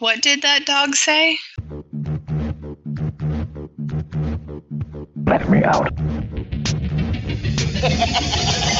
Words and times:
What 0.00 0.22
did 0.22 0.40
that 0.42 0.64
dog 0.64 0.96
say? 0.96 1.38
Let 5.26 5.50
me 5.50 5.62
out. 5.62 5.92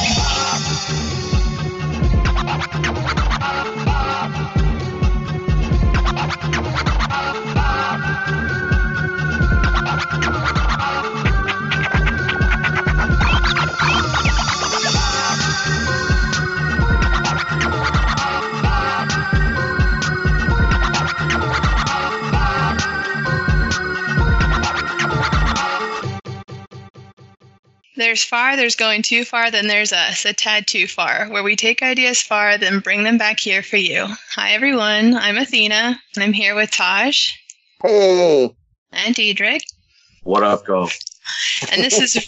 There's 28.01 28.23
far, 28.23 28.57
there's 28.57 28.75
going 28.75 29.03
too 29.03 29.23
far, 29.23 29.51
then 29.51 29.67
there's 29.67 29.93
us, 29.93 30.25
a 30.25 30.33
tad 30.33 30.65
too 30.65 30.87
far, 30.87 31.27
where 31.29 31.43
we 31.43 31.55
take 31.55 31.83
ideas 31.83 32.19
far, 32.19 32.57
then 32.57 32.79
bring 32.79 33.03
them 33.03 33.19
back 33.19 33.39
here 33.39 33.61
for 33.61 33.77
you. 33.77 34.07
Hi, 34.31 34.53
everyone. 34.53 35.13
I'm 35.13 35.37
Athena, 35.37 36.01
and 36.15 36.23
I'm 36.23 36.33
here 36.33 36.55
with 36.55 36.71
Taj 36.71 37.27
Hey, 37.83 38.49
and 38.91 39.13
Diedrich. 39.13 39.61
What 40.23 40.41
up, 40.41 40.65
go? 40.65 40.89
And 41.71 41.83
this 41.83 41.99
is 41.99 42.27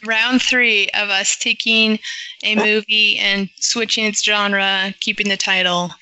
round 0.06 0.42
three 0.42 0.90
of 0.90 1.08
us 1.08 1.34
taking 1.38 1.98
a 2.44 2.54
movie 2.54 3.16
and 3.16 3.48
switching 3.56 4.04
its 4.04 4.22
genre, 4.22 4.92
keeping 5.00 5.30
the 5.30 5.38
title. 5.38 5.92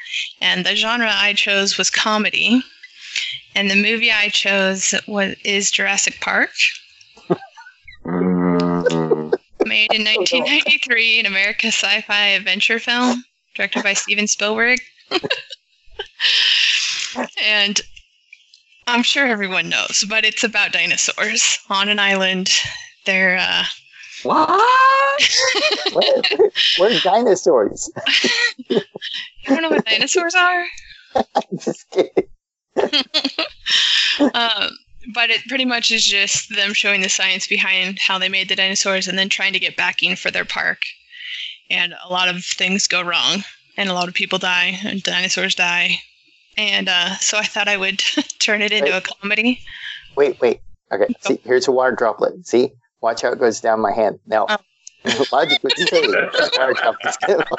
And 0.40 0.66
the 0.66 0.74
genre 0.74 1.12
I 1.12 1.34
chose 1.34 1.78
was 1.78 1.88
comedy. 1.88 2.64
And 3.54 3.70
the 3.70 3.80
movie 3.80 4.10
I 4.10 4.30
chose 4.30 4.92
was 5.06 5.36
is 5.44 5.70
Jurassic 5.70 6.20
Park, 6.20 6.50
made 9.64 9.92
in 9.92 10.04
1993, 10.04 11.20
an 11.20 11.26
American 11.26 11.68
sci-fi 11.68 12.26
adventure 12.28 12.78
film 12.78 13.24
directed 13.54 13.82
by 13.82 13.92
Steven 13.94 14.26
Spielberg. 14.26 14.80
and 17.44 17.80
I'm 18.86 19.02
sure 19.02 19.26
everyone 19.26 19.68
knows, 19.68 20.04
but 20.08 20.24
it's 20.24 20.44
about 20.44 20.72
dinosaurs 20.72 21.58
on 21.70 21.88
an 21.88 21.98
island. 21.98 22.50
They're 23.06 23.38
uh, 23.38 23.64
what? 24.24 24.62
We're 26.78 27.00
dinosaurs. 27.00 27.90
you 28.68 28.80
don't 29.46 29.62
know 29.62 29.70
what 29.70 29.84
dinosaurs 29.84 30.34
are? 30.34 30.64
I'm 31.14 31.58
just 31.58 31.90
kidding. 31.90 32.28
um, 34.34 34.70
but 35.12 35.30
it 35.30 35.42
pretty 35.48 35.64
much 35.64 35.90
is 35.90 36.04
just 36.04 36.54
them 36.54 36.72
showing 36.72 37.02
the 37.02 37.08
science 37.08 37.46
behind 37.46 37.98
how 37.98 38.18
they 38.18 38.28
made 38.28 38.48
the 38.48 38.56
dinosaurs 38.56 39.08
and 39.08 39.18
then 39.18 39.28
trying 39.28 39.52
to 39.52 39.58
get 39.58 39.76
backing 39.76 40.16
for 40.16 40.30
their 40.30 40.44
park. 40.44 40.78
And 41.70 41.94
a 42.04 42.12
lot 42.12 42.28
of 42.28 42.44
things 42.44 42.86
go 42.86 43.02
wrong, 43.02 43.42
and 43.76 43.88
a 43.88 43.94
lot 43.94 44.08
of 44.08 44.14
people 44.14 44.38
die, 44.38 44.78
and 44.84 45.02
dinosaurs 45.02 45.54
die. 45.54 45.98
And 46.56 46.88
uh, 46.88 47.16
so 47.16 47.38
I 47.38 47.44
thought 47.44 47.68
I 47.68 47.76
would 47.76 47.98
turn 48.38 48.62
it 48.62 48.72
into 48.72 48.96
a 48.96 49.00
comedy. 49.00 49.60
Wait, 50.16 50.40
wait. 50.40 50.60
Okay, 50.92 51.12
see, 51.20 51.40
here's 51.44 51.66
a 51.66 51.72
water 51.72 51.96
droplet. 51.96 52.46
See? 52.46 52.70
Watch 53.00 53.22
how 53.22 53.32
it 53.32 53.40
goes 53.40 53.60
down 53.60 53.80
my 53.80 53.92
hand. 53.92 54.20
Now, 54.26 54.46
Oh. 54.48 54.56
logically, 55.32 55.70
say 55.86 56.00
water 56.58 56.72
droplets. 56.72 57.18
That's 57.26 57.50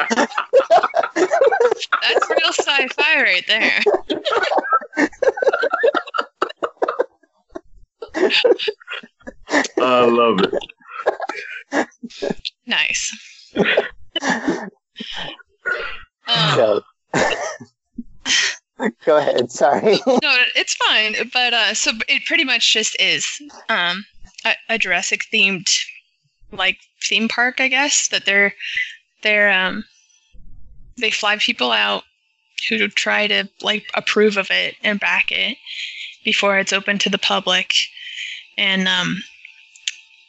real 2.29 2.53
sci 2.53 2.87
fi 2.87 3.21
right 3.21 3.43
there. 3.47 3.81
I 9.77 10.05
love 10.05 10.39
it. 10.41 11.87
Nice. 12.65 13.11
Um, 16.27 16.55
so, 16.55 16.81
go 19.05 19.17
ahead. 19.17 19.51
Sorry. 19.51 19.99
no, 20.07 20.35
it's 20.55 20.73
fine. 20.73 21.15
But 21.31 21.53
uh, 21.53 21.73
so 21.75 21.91
it 22.07 22.25
pretty 22.25 22.43
much 22.43 22.73
just 22.73 22.99
is 22.99 23.27
um, 23.69 24.05
a, 24.43 24.55
a 24.69 24.77
Jurassic 24.79 25.25
themed 25.31 25.69
like 26.51 26.77
theme 27.03 27.27
park, 27.27 27.61
I 27.61 27.67
guess. 27.67 28.07
That 28.07 28.25
they're 28.25 28.53
they're 29.21 29.51
um, 29.51 29.85
they 30.97 31.11
fly 31.11 31.37
people 31.37 31.71
out 31.71 32.03
who 32.69 32.87
try 32.87 33.27
to 33.27 33.47
like 33.61 33.85
approve 33.93 34.37
of 34.37 34.49
it 34.49 34.75
and 34.83 34.99
back 34.99 35.31
it 35.31 35.57
before 36.23 36.57
it's 36.57 36.73
open 36.73 36.97
to 36.99 37.09
the 37.09 37.19
public, 37.19 37.73
and 38.57 38.87
um, 38.87 39.23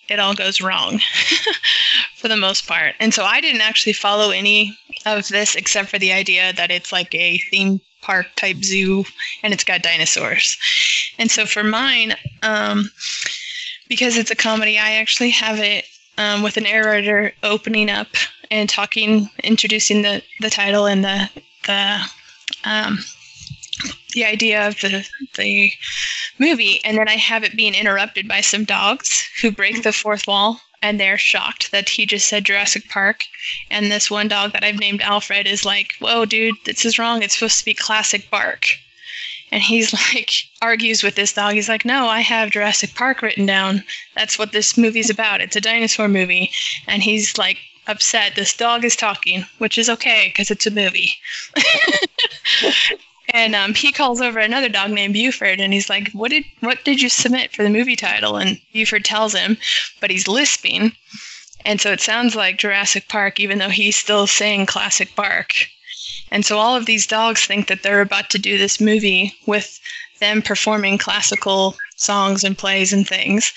it 0.09 0.19
all 0.19 0.35
goes 0.35 0.61
wrong 0.61 1.01
for 2.17 2.29
the 2.29 2.37
most 2.37 2.67
part. 2.67 2.95
And 3.01 3.13
so 3.13 3.25
I 3.25 3.41
didn't 3.41 3.61
actually 3.61 3.93
follow 3.93 4.31
any 4.31 4.77
of 5.05 5.29
this 5.29 5.55
except 5.55 5.89
for 5.89 5.99
the 5.99 6.13
idea 6.13 6.53
that 6.53 6.71
it's 6.71 6.93
like 6.93 7.15
a 7.15 7.39
theme 7.51 7.81
park 8.03 8.27
type 8.37 8.63
zoo 8.63 9.05
and 9.43 9.53
it's 9.53 9.65
got 9.65 9.83
dinosaurs. 9.83 10.57
And 11.19 11.31
so 11.31 11.47
for 11.47 11.65
mine, 11.65 12.15
um, 12.43 12.91
because 13.89 14.17
it's 14.17 14.31
a 14.31 14.37
comedy, 14.37 14.79
I 14.79 14.93
actually 14.93 15.31
have 15.31 15.59
it 15.59 15.85
um, 16.19 16.43
with 16.43 16.57
a 16.57 16.61
narrator 16.61 17.33
opening 17.43 17.91
up 17.91 18.09
and 18.51 18.69
talking, 18.69 19.29
introducing 19.43 20.03
the, 20.03 20.23
the 20.41 20.51
title 20.51 20.87
and 20.87 21.05
the 21.05 21.29
the 21.67 22.01
um, 22.65 22.99
the 24.15 24.25
idea 24.25 24.67
of 24.67 24.81
the 24.81 25.07
the 25.37 25.73
movie, 26.39 26.81
and 26.85 26.97
then 26.97 27.09
I 27.09 27.17
have 27.17 27.45
it 27.45 27.57
being 27.57 27.75
interrupted 27.75 28.27
by 28.27 28.41
some 28.41 28.65
dogs 28.65 29.29
who 29.41 29.51
break 29.51 29.83
the 29.83 29.93
fourth 29.93 30.27
wall. 30.27 30.61
And 30.83 31.01
they're 31.01 31.19
shocked 31.19 31.73
that 31.73 31.89
he 31.89 32.07
just 32.07 32.29
said 32.29 32.45
Jurassic 32.45 32.89
Park. 32.89 33.25
And 33.71 33.91
this 33.91 34.11
one 34.11 34.29
dog 34.29 34.53
that 34.53 34.63
I've 34.63 34.79
named 34.79 35.01
Alfred 35.01 35.47
is 35.47 35.65
like, 35.65 35.95
Whoa, 35.99 36.27
dude, 36.27 36.55
this 36.65 36.85
is 36.85 36.99
wrong. 36.99 37.23
It's 37.23 37.35
supposed 37.35 37.59
to 37.59 37.65
be 37.65 37.75
Classic 37.75 38.31
Bark. 38.31 38.77
And 39.51 39.63
he's 39.63 39.93
like, 40.15 40.31
argues 40.63 41.03
with 41.03 41.15
this 41.15 41.33
dog. 41.33 41.55
He's 41.55 41.69
like, 41.69 41.85
No, 41.85 42.07
I 42.07 42.21
have 42.21 42.51
Jurassic 42.51 42.95
Park 42.95 43.23
written 43.23 43.47
down. 43.47 43.85
That's 44.15 44.39
what 44.39 44.53
this 44.53 44.77
movie's 44.77 45.11
about. 45.11 45.41
It's 45.41 45.57
a 45.57 45.61
dinosaur 45.61 46.09
movie. 46.09 46.53
And 46.87 47.03
he's 47.03 47.37
like, 47.39 47.59
upset. 47.87 48.35
This 48.37 48.55
dog 48.55 48.85
is 48.85 48.97
talking, 48.97 49.45
which 49.59 49.79
is 49.79 49.89
okay 49.89 50.29
because 50.29 50.51
it's 50.51 50.67
a 50.67 50.71
movie. 50.71 51.15
and 53.31 53.55
um, 53.55 53.75
he 53.75 53.93
calls 53.93 54.21
over 54.21 54.39
another 54.39 54.69
dog 54.69 54.91
named 54.91 55.15
Buford, 55.15 55.61
and 55.61 55.73
he's 55.73 55.89
like, 55.89 56.11
"What 56.13 56.31
did 56.31 56.45
what 56.61 56.85
did 56.85 57.03
you 57.03 57.09
submit 57.09 57.53
for 57.53 57.63
the 57.63 57.71
movie 57.71 57.97
title?" 57.97 58.37
And 58.37 58.61
Buford 58.73 59.05
tells 59.05 59.35
him, 59.35 59.59
but 60.01 60.11
he's 60.11 60.29
lisping, 60.29 60.93
and 61.65 61.81
so 61.81 61.91
it 61.91 62.01
sounds 62.01 62.37
like 62.37 62.59
Jurassic 62.59 63.09
Park, 63.09 63.41
even 63.41 63.59
though 63.59 63.71
he's 63.71 63.97
still 63.97 64.27
saying 64.27 64.67
Classic 64.67 65.15
Bark. 65.17 65.69
And 66.31 66.45
so 66.45 66.59
all 66.59 66.77
of 66.77 66.87
these 66.87 67.07
dogs 67.07 67.45
think 67.45 67.69
that 67.69 67.83
they're 67.83 68.01
about 68.01 68.31
to 68.31 68.39
do 68.39 68.59
this 68.59 68.81
movie 68.81 69.35
with 69.47 69.81
them 70.19 70.43
performing 70.43 70.99
classical 70.99 71.77
songs 71.97 72.45
and 72.45 72.57
plays 72.57 72.93
and 72.93 73.07
things, 73.07 73.53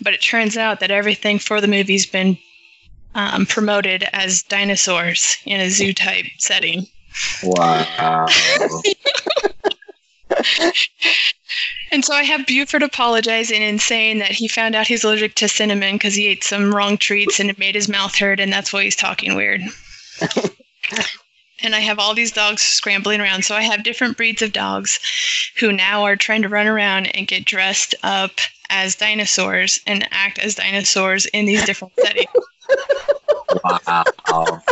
but 0.00 0.14
it 0.14 0.22
turns 0.22 0.56
out 0.56 0.80
that 0.80 0.90
everything 0.90 1.38
for 1.38 1.60
the 1.60 1.68
movie's 1.68 2.06
been 2.06 2.38
um, 3.14 3.46
promoted 3.46 4.08
as 4.12 4.42
dinosaurs 4.42 5.36
in 5.44 5.60
a 5.60 5.70
zoo 5.70 5.92
type 5.92 6.26
setting. 6.38 6.86
Wow. 7.42 8.26
And 11.92 12.02
so 12.02 12.14
I 12.14 12.22
have 12.22 12.46
Buford 12.46 12.82
apologizing 12.82 13.62
and 13.62 13.78
saying 13.78 14.18
that 14.20 14.30
he 14.30 14.48
found 14.48 14.74
out 14.74 14.86
he's 14.86 15.04
allergic 15.04 15.34
to 15.36 15.46
cinnamon 15.46 15.96
because 15.96 16.14
he 16.14 16.26
ate 16.26 16.42
some 16.42 16.74
wrong 16.74 16.96
treats 16.96 17.38
and 17.38 17.50
it 17.50 17.58
made 17.58 17.74
his 17.74 17.86
mouth 17.86 18.16
hurt, 18.16 18.40
and 18.40 18.50
that's 18.50 18.72
why 18.72 18.82
he's 18.82 18.96
talking 18.96 19.34
weird. 19.34 19.60
and 21.60 21.74
I 21.74 21.80
have 21.80 21.98
all 21.98 22.14
these 22.14 22.32
dogs 22.32 22.62
scrambling 22.62 23.20
around. 23.20 23.44
So 23.44 23.54
I 23.54 23.60
have 23.60 23.82
different 23.84 24.16
breeds 24.16 24.40
of 24.40 24.54
dogs 24.54 24.98
who 25.58 25.70
now 25.70 26.04
are 26.04 26.16
trying 26.16 26.40
to 26.42 26.48
run 26.48 26.66
around 26.66 27.14
and 27.14 27.28
get 27.28 27.44
dressed 27.44 27.94
up 28.02 28.32
as 28.70 28.96
dinosaurs 28.96 29.78
and 29.86 30.08
act 30.12 30.38
as 30.38 30.54
dinosaurs 30.54 31.26
in 31.26 31.44
these 31.44 31.62
different 31.66 31.92
settings. 32.00 32.30
wow. 33.64 34.62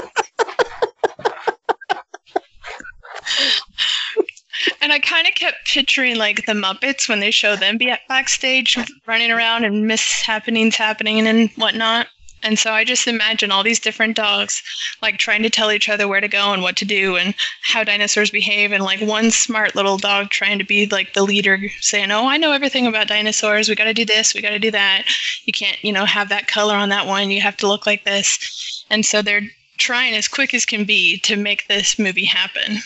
And 4.81 4.93
I 4.93 4.99
kind 5.21 5.29
of 5.29 5.35
kept 5.35 5.67
picturing 5.67 6.17
like 6.17 6.47
the 6.47 6.55
Muppets 6.55 7.07
when 7.07 7.21
they 7.21 7.31
show 7.31 7.55
them 7.55 7.77
be 7.77 7.95
backstage 8.09 8.79
running 9.07 9.31
around 9.31 9.65
and 9.65 9.85
mishappenings 9.85 10.77
happening 10.77 11.27
and 11.27 11.51
whatnot. 11.57 12.07
And 12.43 12.59
so 12.59 12.73
I 12.73 12.85
just 12.85 13.07
imagine 13.07 13.53
all 13.53 13.63
these 13.63 13.79
different 13.79 14.17
dogs 14.17 14.63
like 15.03 15.19
trying 15.19 15.43
to 15.43 15.51
tell 15.51 15.71
each 15.73 15.91
other 15.91 16.09
where 16.09 16.23
to 16.23 16.29
go 16.29 16.55
and 16.55 16.63
what 16.63 16.77
to 16.77 16.87
do 16.87 17.17
and 17.17 17.35
how 17.61 17.85
dinosaurs 17.85 18.31
behave. 18.31 18.73
And 18.73 18.83
like 18.83 19.03
one 19.03 19.31
smart 19.31 19.77
little 19.77 19.99
dog 19.99 20.31
trying 20.31 20.59
to 20.59 20.65
be 20.65 20.87
like 20.87 21.13
the 21.13 21.23
leader 21.23 21.59
saying, 21.83 22.11
Oh, 22.11 22.27
I 22.27 22.39
know 22.39 22.53
everything 22.53 22.87
about 22.87 23.09
dinosaurs. 23.09 23.69
We 23.69 23.75
got 23.75 23.85
to 23.85 23.93
do 23.93 24.07
this. 24.07 24.33
We 24.33 24.41
got 24.41 24.51
to 24.51 24.59
do 24.59 24.71
that. 24.71 25.05
You 25.45 25.53
can't, 25.53 25.77
you 25.85 25.93
know, 25.93 26.07
have 26.07 26.31
that 26.31 26.49
color 26.49 26.77
on 26.77 26.89
that 26.89 27.07
one. 27.07 27.31
You 27.31 27.43
have 27.43 27.59
to 27.59 27.69
look 27.69 27.85
like 27.85 28.07
this. 28.07 28.87
And 28.89 29.05
so 29.05 29.21
they're 29.21 29.43
trying 29.77 30.15
as 30.15 30.29
quick 30.29 30.55
as 30.55 30.65
can 30.65 30.85
be 30.85 31.19
to 31.19 31.37
make 31.37 31.69
this 31.69 31.99
movie 31.99 32.25
happen. 32.25 32.79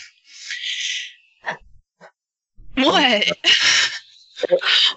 What? 2.77 3.31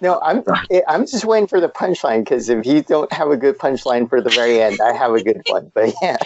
No, 0.00 0.20
I'm 0.20 0.42
I'm 0.88 1.06
just 1.06 1.24
waiting 1.24 1.46
for 1.46 1.60
the 1.60 1.68
punchline 1.68 2.24
because 2.24 2.48
if 2.48 2.66
you 2.66 2.82
don't 2.82 3.10
have 3.12 3.30
a 3.30 3.36
good 3.36 3.56
punchline 3.56 4.08
for 4.08 4.20
the 4.20 4.30
very 4.30 4.60
end, 4.60 4.80
I 4.80 4.92
have 4.92 5.14
a 5.14 5.22
good 5.22 5.40
one. 5.46 5.70
But 5.74 5.94
yeah, 6.02 6.16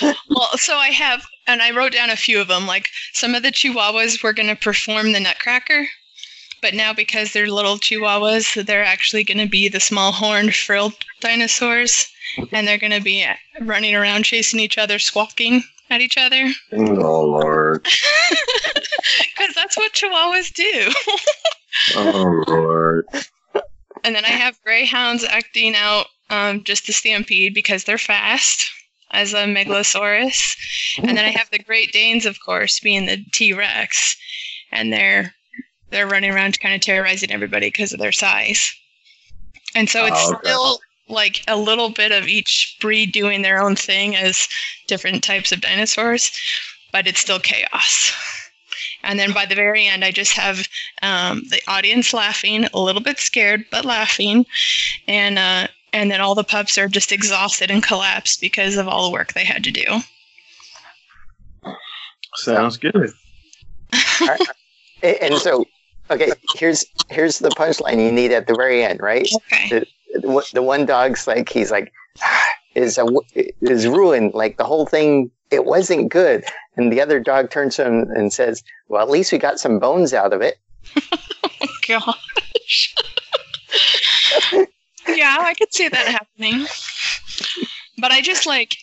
well, 0.30 0.50
so 0.56 0.76
I 0.76 0.88
have, 0.88 1.26
and 1.46 1.60
I 1.60 1.70
wrote 1.70 1.92
down 1.92 2.10
a 2.10 2.16
few 2.16 2.40
of 2.40 2.48
them. 2.48 2.66
Like 2.66 2.88
some 3.12 3.34
of 3.34 3.42
the 3.42 3.52
Chihuahuas 3.52 4.22
were 4.22 4.32
going 4.32 4.48
to 4.48 4.56
perform 4.56 5.12
the 5.12 5.20
Nutcracker, 5.20 5.86
but 6.62 6.74
now 6.74 6.92
because 6.92 7.32
they're 7.32 7.46
little 7.46 7.76
Chihuahuas, 7.76 8.66
they're 8.66 8.84
actually 8.84 9.24
going 9.24 9.38
to 9.38 9.48
be 9.48 9.68
the 9.68 9.80
small 9.80 10.12
horned 10.12 10.54
frilled 10.54 10.94
dinosaurs, 11.20 12.08
and 12.52 12.66
they're 12.66 12.78
going 12.78 12.92
to 12.92 13.02
be 13.02 13.26
running 13.60 13.94
around 13.94 14.24
chasing 14.24 14.60
each 14.60 14.78
other, 14.78 14.98
squawking 14.98 15.62
at 15.90 16.00
each 16.00 16.16
other. 16.18 16.48
Oh 16.72 17.24
Lord. 17.24 17.86
Because 19.38 19.54
that's 19.54 19.76
what 19.76 19.92
Chihuahuas 19.92 20.52
do. 20.52 20.92
Oh 21.94 22.44
Lord. 22.48 23.06
and 24.02 24.14
then 24.14 24.24
I 24.24 24.28
have 24.30 24.60
Greyhounds 24.64 25.24
acting 25.24 25.74
out 25.76 26.06
um, 26.30 26.64
just 26.64 26.86
the 26.86 26.92
Stampede 26.92 27.54
because 27.54 27.84
they're 27.84 27.98
fast 27.98 28.68
as 29.12 29.32
a 29.34 29.44
Megalosaurus. 29.44 30.56
And 30.98 31.16
then 31.16 31.24
I 31.24 31.28
have 31.30 31.50
the 31.50 31.58
Great 31.60 31.92
Danes, 31.92 32.26
of 32.26 32.38
course, 32.44 32.80
being 32.80 33.06
the 33.06 33.24
T 33.32 33.52
Rex, 33.52 34.16
and 34.72 34.92
they're 34.92 35.34
they're 35.90 36.08
running 36.08 36.32
around 36.32 36.58
kind 36.60 36.74
of 36.74 36.80
terrorizing 36.80 37.30
everybody 37.30 37.68
because 37.68 37.92
of 37.92 38.00
their 38.00 38.12
size. 38.12 38.68
And 39.76 39.88
so 39.88 40.06
it's 40.06 40.16
Oh, 40.18 40.32
okay. 40.34 40.40
still 40.48 40.80
like 41.08 41.42
a 41.48 41.56
little 41.56 41.90
bit 41.90 42.12
of 42.12 42.26
each 42.26 42.76
breed 42.80 43.12
doing 43.12 43.42
their 43.42 43.60
own 43.62 43.76
thing 43.76 44.16
as 44.16 44.48
different 44.86 45.22
types 45.22 45.52
of 45.52 45.60
dinosaurs, 45.60 46.30
but 46.92 47.06
it's 47.06 47.20
still 47.20 47.38
chaos. 47.38 48.12
And 49.02 49.18
then 49.18 49.32
by 49.32 49.46
the 49.46 49.54
very 49.54 49.86
end, 49.86 50.04
I 50.04 50.10
just 50.10 50.32
have 50.32 50.68
um, 51.02 51.42
the 51.50 51.60
audience 51.68 52.12
laughing, 52.12 52.64
a 52.74 52.80
little 52.80 53.02
bit 53.02 53.18
scared, 53.18 53.64
but 53.70 53.84
laughing, 53.84 54.44
and 55.06 55.38
uh, 55.38 55.68
and 55.92 56.10
then 56.10 56.20
all 56.20 56.34
the 56.34 56.42
pups 56.42 56.76
are 56.76 56.88
just 56.88 57.12
exhausted 57.12 57.70
and 57.70 57.82
collapsed 57.82 58.40
because 58.40 58.76
of 58.76 58.88
all 58.88 59.04
the 59.06 59.12
work 59.12 59.32
they 59.32 59.44
had 59.44 59.62
to 59.64 59.70
do. 59.70 59.84
Sounds 62.34 62.76
good. 62.76 63.10
A- 65.02 65.22
and 65.22 65.36
so 65.36 65.64
okay, 66.10 66.32
here's 66.56 66.84
here's 67.08 67.38
the 67.38 67.50
punchline 67.50 68.04
you 68.04 68.10
need 68.12 68.32
at 68.32 68.46
the 68.46 68.54
very 68.54 68.82
end, 68.82 69.00
right? 69.00 69.28
Okay. 69.52 69.68
The, 69.68 69.76
one- 69.76 69.86
the 70.22 70.62
one 70.62 70.86
dog's 70.86 71.26
like 71.26 71.48
he's 71.48 71.70
like 71.70 71.92
is 72.74 72.98
a 72.98 73.06
is 73.60 73.86
ruined, 73.86 74.34
like 74.34 74.56
the 74.58 74.64
whole 74.64 74.86
thing. 74.86 75.30
It 75.50 75.64
wasn't 75.64 76.10
good, 76.10 76.44
and 76.76 76.92
the 76.92 77.00
other 77.00 77.20
dog 77.20 77.50
turns 77.50 77.76
to 77.76 77.86
him 77.86 78.10
and 78.10 78.32
says, 78.32 78.64
"Well, 78.88 79.02
at 79.02 79.10
least 79.10 79.30
we 79.30 79.38
got 79.38 79.60
some 79.60 79.78
bones 79.78 80.12
out 80.12 80.32
of 80.32 80.42
it." 80.42 80.58
Gosh. 81.88 82.94
yeah, 85.08 85.36
I 85.40 85.54
could 85.56 85.72
see 85.72 85.88
that 85.88 86.08
happening. 86.08 86.66
But 87.98 88.10
I 88.10 88.20
just 88.20 88.44
like 88.44 88.76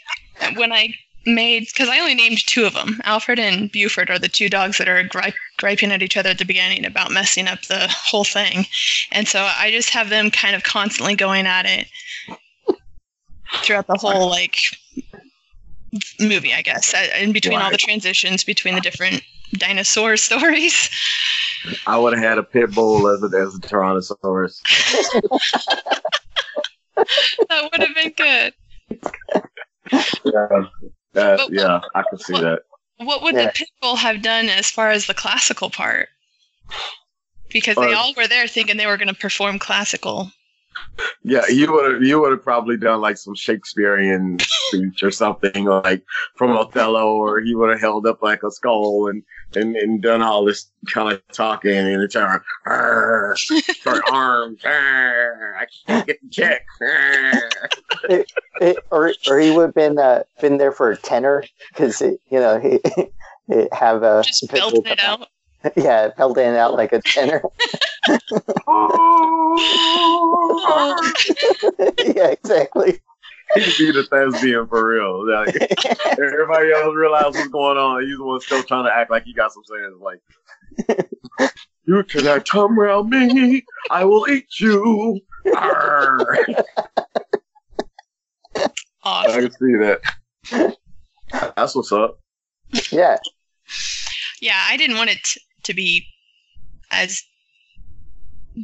when 0.55 0.71
I 0.71 0.93
made 1.25 1.67
because 1.67 1.89
I 1.89 1.99
only 1.99 2.15
named 2.15 2.45
two 2.45 2.65
of 2.65 2.73
them. 2.73 2.99
Alfred 3.03 3.39
and 3.39 3.71
Buford 3.71 4.09
are 4.09 4.19
the 4.19 4.29
two 4.29 4.49
dogs 4.49 4.77
that 4.77 4.89
are 4.89 5.03
gri- 5.03 5.33
griping 5.57 5.91
at 5.91 6.01
each 6.01 6.17
other 6.17 6.29
at 6.29 6.37
the 6.37 6.45
beginning 6.45 6.85
about 6.85 7.11
messing 7.11 7.47
up 7.47 7.61
the 7.63 7.87
whole 7.89 8.23
thing, 8.23 8.65
and 9.11 9.27
so 9.27 9.49
I 9.57 9.71
just 9.71 9.89
have 9.91 10.09
them 10.09 10.31
kind 10.31 10.55
of 10.55 10.63
constantly 10.63 11.15
going 11.15 11.45
at 11.45 11.65
it 11.65 11.87
throughout 13.63 13.87
the 13.87 13.97
whole 13.97 14.29
like 14.29 14.57
movie, 16.19 16.53
I 16.53 16.61
guess, 16.61 16.93
uh, 16.93 17.07
in 17.19 17.33
between 17.33 17.59
all 17.59 17.71
the 17.71 17.77
transitions 17.77 18.43
between 18.43 18.75
the 18.75 18.81
different 18.81 19.21
dinosaur 19.53 20.17
stories. 20.17 20.89
I 21.87 21.97
would 21.97 22.13
have 22.13 22.23
had 22.23 22.37
a 22.37 22.43
pit 22.43 22.73
bull 22.73 23.07
as 23.07 23.23
a, 23.23 23.27
as 23.37 23.55
a 23.55 23.59
Tyrannosaurus. 23.59 24.59
That 27.49 27.69
would 27.71 27.81
have 27.81 27.95
been 27.95 28.13
good. 28.15 28.53
Yeah. 30.23 30.65
That, 31.13 31.37
But- 31.37 31.51
yeah, 31.53 31.79
I 31.95 32.03
can 32.09 32.19
see 32.19 32.33
what- 32.33 32.41
that. 32.41 32.59
What 32.97 33.21
would 33.23 33.35
Yeah. 33.35 33.51
the 33.51 33.65
pitbull 33.81 33.97
have 33.97 34.21
done 34.21 34.49
as 34.49 34.69
far 34.69 34.91
as 34.91 35.07
the 35.07 35.13
classical 35.13 35.69
part? 35.69 36.09
Because 37.49 37.75
they 37.75 37.93
Uh, 37.93 37.97
all 37.97 38.13
were 38.15 38.27
there 38.27 38.47
thinking 38.47 38.77
they 38.77 38.85
were 38.87 38.97
going 38.97 39.07
to 39.09 39.13
perform 39.13 39.59
classical. 39.59 40.31
Yeah, 41.23 41.45
you 41.47 41.71
would 41.71 41.91
have 41.93 42.03
you 42.03 42.19
would 42.19 42.31
have 42.31 42.43
probably 42.43 42.77
done 42.77 42.99
like 43.01 43.17
some 43.17 43.35
Shakespearean 43.35 44.39
speech 44.41 45.03
or 45.03 45.11
something 45.11 45.65
like 45.65 46.03
from 46.35 46.51
Othello, 46.57 47.13
or 47.15 47.41
he 47.41 47.53
would 47.55 47.69
have 47.69 47.79
held 47.79 48.07
up 48.07 48.21
like 48.23 48.41
a 48.43 48.49
skull 48.51 49.07
and 49.07 49.21
and, 49.55 49.75
and 49.75 50.01
done 50.01 50.21
all 50.23 50.43
this 50.45 50.71
kind 50.91 51.13
of 51.13 51.21
talking 51.31 51.71
and 51.77 52.01
it's 52.01 52.13
turn 52.15 52.41
short 53.35 54.03
arms. 54.11 54.61
"Arr, 54.65 55.57
I 55.59 55.65
can't 55.87 56.07
get 56.07 56.19
the 56.23 56.29
check. 56.29 56.65
Arr." 58.09 58.25
It- 58.61 58.77
or 58.91 59.13
or 59.27 59.39
he 59.39 59.51
would 59.51 59.63
have 59.63 59.73
been 59.73 59.97
uh, 59.97 60.23
been 60.39 60.57
there 60.57 60.71
for 60.71 60.91
a 60.91 60.97
tenor 60.97 61.43
because 61.69 62.01
you 62.01 62.19
know 62.31 62.59
he, 62.59 62.79
he 62.95 63.67
have 63.71 64.03
a 64.03 64.23
Just 64.23 64.49
belting 64.49 64.85
it 64.85 64.99
out. 64.99 65.27
Yeah, 65.77 66.09
belting 66.17 66.45
it 66.45 66.57
out 66.57 66.73
like 66.73 66.91
a 66.91 67.01
tenor. 67.01 67.41
yeah, 71.99 72.27
exactly. 72.27 72.99
He'd 73.55 73.77
be 73.77 73.91
the 73.91 74.05
thespian 74.09 74.67
for 74.67 74.85
real. 74.87 75.25
Like, 75.25 75.55
everybody 76.19 76.71
else 76.73 76.95
realize 76.95 77.33
what's 77.33 77.47
going 77.47 77.77
on. 77.77 78.05
He's 78.05 78.17
the 78.17 78.25
one 78.25 78.41
still 78.41 78.63
trying 78.63 78.85
to 78.85 78.91
act 78.93 79.09
like 79.11 79.23
he 79.23 79.33
got 79.33 79.53
some 79.53 79.63
sense. 79.63 79.95
Like, 80.01 80.19
you 81.85 82.03
cannot 82.03 82.47
come 82.47 82.79
around 82.79 83.09
me. 83.09 83.63
I 83.89 84.05
will 84.05 84.27
eat 84.29 84.59
you. 84.59 85.21
Arr. 89.03 89.29
I 89.29 89.41
can 89.41 89.51
see 89.51 89.75
that. 89.77 90.75
That's 91.55 91.75
what's 91.75 91.91
up. 91.91 92.19
Yeah, 92.91 93.17
Yeah, 94.41 94.59
I 94.67 94.77
didn't 94.77 94.97
want 94.97 95.09
it 95.11 95.19
t- 95.23 95.41
to 95.63 95.73
be 95.73 96.05
as 96.91 97.21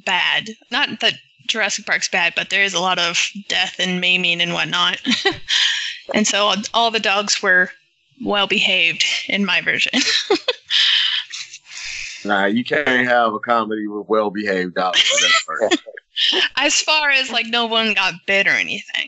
bad. 0.06 0.50
Not 0.72 1.00
that 1.02 1.14
Jurassic 1.48 1.86
Park's 1.86 2.10
bad, 2.10 2.34
but 2.36 2.50
there 2.50 2.64
is 2.64 2.74
a 2.74 2.80
lot 2.80 3.00
of 3.00 3.20
death 3.48 3.76
and 3.80 4.02
maiming 4.02 4.42
and 4.42 4.54
whatnot. 4.54 5.00
and 6.14 6.28
so 6.28 6.46
all- 6.46 6.56
all 6.74 6.92
the 6.92 7.00
dogs 7.00 7.42
were 7.42 7.70
well 8.24 8.48
behaved 8.48 9.04
in 9.28 9.46
my 9.46 9.62
version. 9.62 9.94
Nah, 12.26 12.46
you 12.48 12.66
can't 12.66 12.86
have 13.08 13.34
a 13.34 13.40
comedy 13.40 13.88
with 13.88 14.08
well 14.10 14.30
behaved 14.30 14.76
dogs. 14.76 15.00
for 15.46 15.58
that 15.62 15.78
as 16.58 16.82
far 16.82 17.10
as 17.10 17.32
like 17.32 17.46
no 17.48 17.66
one 17.66 17.94
got 17.94 18.14
bit 18.28 18.46
or 18.46 18.52
anything. 18.52 19.08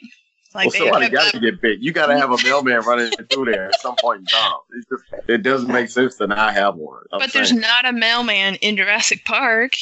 Like 0.54 0.68
well, 0.68 0.84
somebody 0.84 1.10
got 1.10 1.32
to 1.32 1.40
get 1.40 1.62
bit. 1.62 1.80
You 1.80 1.94
got 1.94 2.08
to 2.08 2.18
have 2.18 2.32
a 2.32 2.44
mailman 2.44 2.82
running 2.82 3.12
through 3.32 3.46
there 3.46 3.68
at 3.68 3.80
some 3.80 3.96
point 4.02 4.20
in 4.20 4.26
time. 4.26 4.54
It, 4.72 4.86
just, 4.90 5.30
it 5.30 5.44
doesn't 5.44 5.72
make 5.72 5.90
sense 5.90 6.16
to 6.18 6.28
not 6.28 6.54
have 6.54 6.76
one. 6.76 7.04
I'm 7.14 7.20
But 7.20 7.32
there's 7.32 7.54
not 7.54 7.86
a 7.86 7.94
mailman 7.94 8.56
in 8.56 8.76
Jurassic 8.76 9.24
Park. 9.24 9.74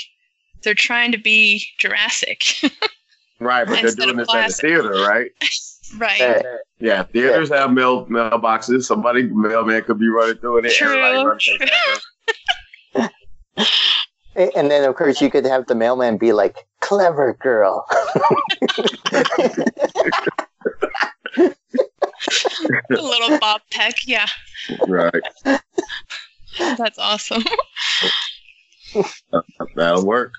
They're 0.61 0.75
trying 0.75 1.11
to 1.13 1.17
be 1.17 1.65
Jurassic. 1.79 2.43
right, 3.39 3.65
but 3.65 3.81
they're 3.81 3.91
doing 3.91 4.11
of 4.11 4.27
this 4.27 4.35
at 4.35 4.47
the 4.49 4.53
theater, 4.53 4.91
right? 4.91 5.31
right. 5.97 6.19
yeah. 6.19 6.41
Yeah, 6.81 7.03
theaters 7.03 7.49
have 7.49 7.73
mail 7.73 8.05
mailboxes. 8.05 8.83
Somebody 8.83 9.23
mailman 9.23 9.83
could 9.83 9.99
be 9.99 10.07
running 10.07 10.37
through 10.37 10.59
it. 10.59 10.71
True, 10.71 11.37
true. 11.39 11.67
And 14.55 14.71
then, 14.71 14.87
of 14.87 14.95
course, 14.95 15.19
you 15.19 15.29
could 15.29 15.45
have 15.45 15.65
the 15.65 15.75
mailman 15.75 16.17
be 16.17 16.31
like, 16.31 16.65
clever 16.79 17.33
girl. 17.41 17.85
A 22.91 23.01
little 23.01 23.39
Bob 23.39 23.61
Peck. 23.71 23.95
Yeah, 24.05 24.27
right. 24.87 25.13
that's 26.77 26.99
awesome. 26.99 27.43
That'll 29.75 30.05
work. 30.05 30.33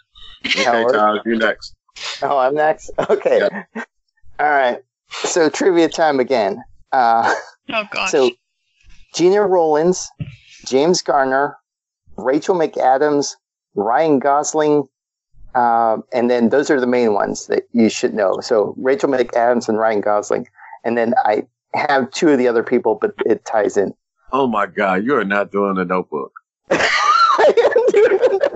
Okay, 0.47 0.65
That'll 0.65 0.85
work. 0.85 0.95
Tyler, 0.95 1.23
you 1.25 1.37
next. 1.37 1.75
Oh, 2.23 2.39
I'm 2.39 2.55
next? 2.55 2.91
Okay. 3.09 3.41
All 4.39 4.51
right. 4.51 4.79
So, 5.25 5.49
trivia 5.49 5.89
time 5.89 6.21
again. 6.21 6.63
Uh, 6.93 7.35
Oh 7.73 7.85
gosh. 7.91 8.11
so, 8.11 8.31
Gena 9.15 9.47
Rowlands, 9.47 10.09
James 10.67 11.03
Garner, 11.03 11.57
Rachel 12.17 12.55
McAdams, 12.55 13.35
Ryan 13.75 14.19
Gosling, 14.19 14.89
um, 15.55 16.05
and 16.13 16.31
then 16.31 16.49
those 16.51 16.71
are 16.71 16.81
the 16.81 16.87
main 16.87 17.13
ones 17.13 17.47
that 17.49 17.65
you 17.73 17.89
should 17.89 18.15
know. 18.15 18.39
So, 18.41 18.75
Rachel 18.77 19.09
McAdams 19.09 19.69
and 19.69 19.79
Ryan 19.79 20.01
Gosling. 20.01 20.47
And 20.85 20.97
then 20.97 21.15
I 21.25 21.45
have 21.75 22.11
two 22.11 22.29
of 22.29 22.39
the 22.39 22.49
other 22.49 22.63
people, 22.63 22.99
but 23.01 23.15
it 23.27 23.45
ties 23.45 23.77
in. 23.77 23.95
Oh 24.33 24.47
my 24.47 24.67
God, 24.67 25.05
you 25.05 25.17
are 25.17 25.25
not 25.25 25.51
doing 25.51 25.75
the 25.75 25.85
notebook. 25.85 26.33
I 26.71 27.53
am 27.57 27.73
doing 27.91 28.19
the 28.21 28.51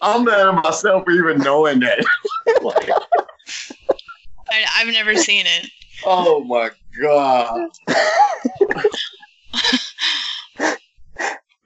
I'm 0.00 0.24
mad 0.24 0.46
at 0.46 0.62
myself 0.62 1.04
for 1.04 1.10
even 1.10 1.38
knowing 1.38 1.80
that. 1.80 1.98
Like, 2.62 2.90
I, 4.50 4.64
I've 4.76 4.92
never 4.92 5.16
seen 5.16 5.46
it. 5.46 5.68
oh 6.04 6.44
my 6.44 6.70
God. 7.02 7.70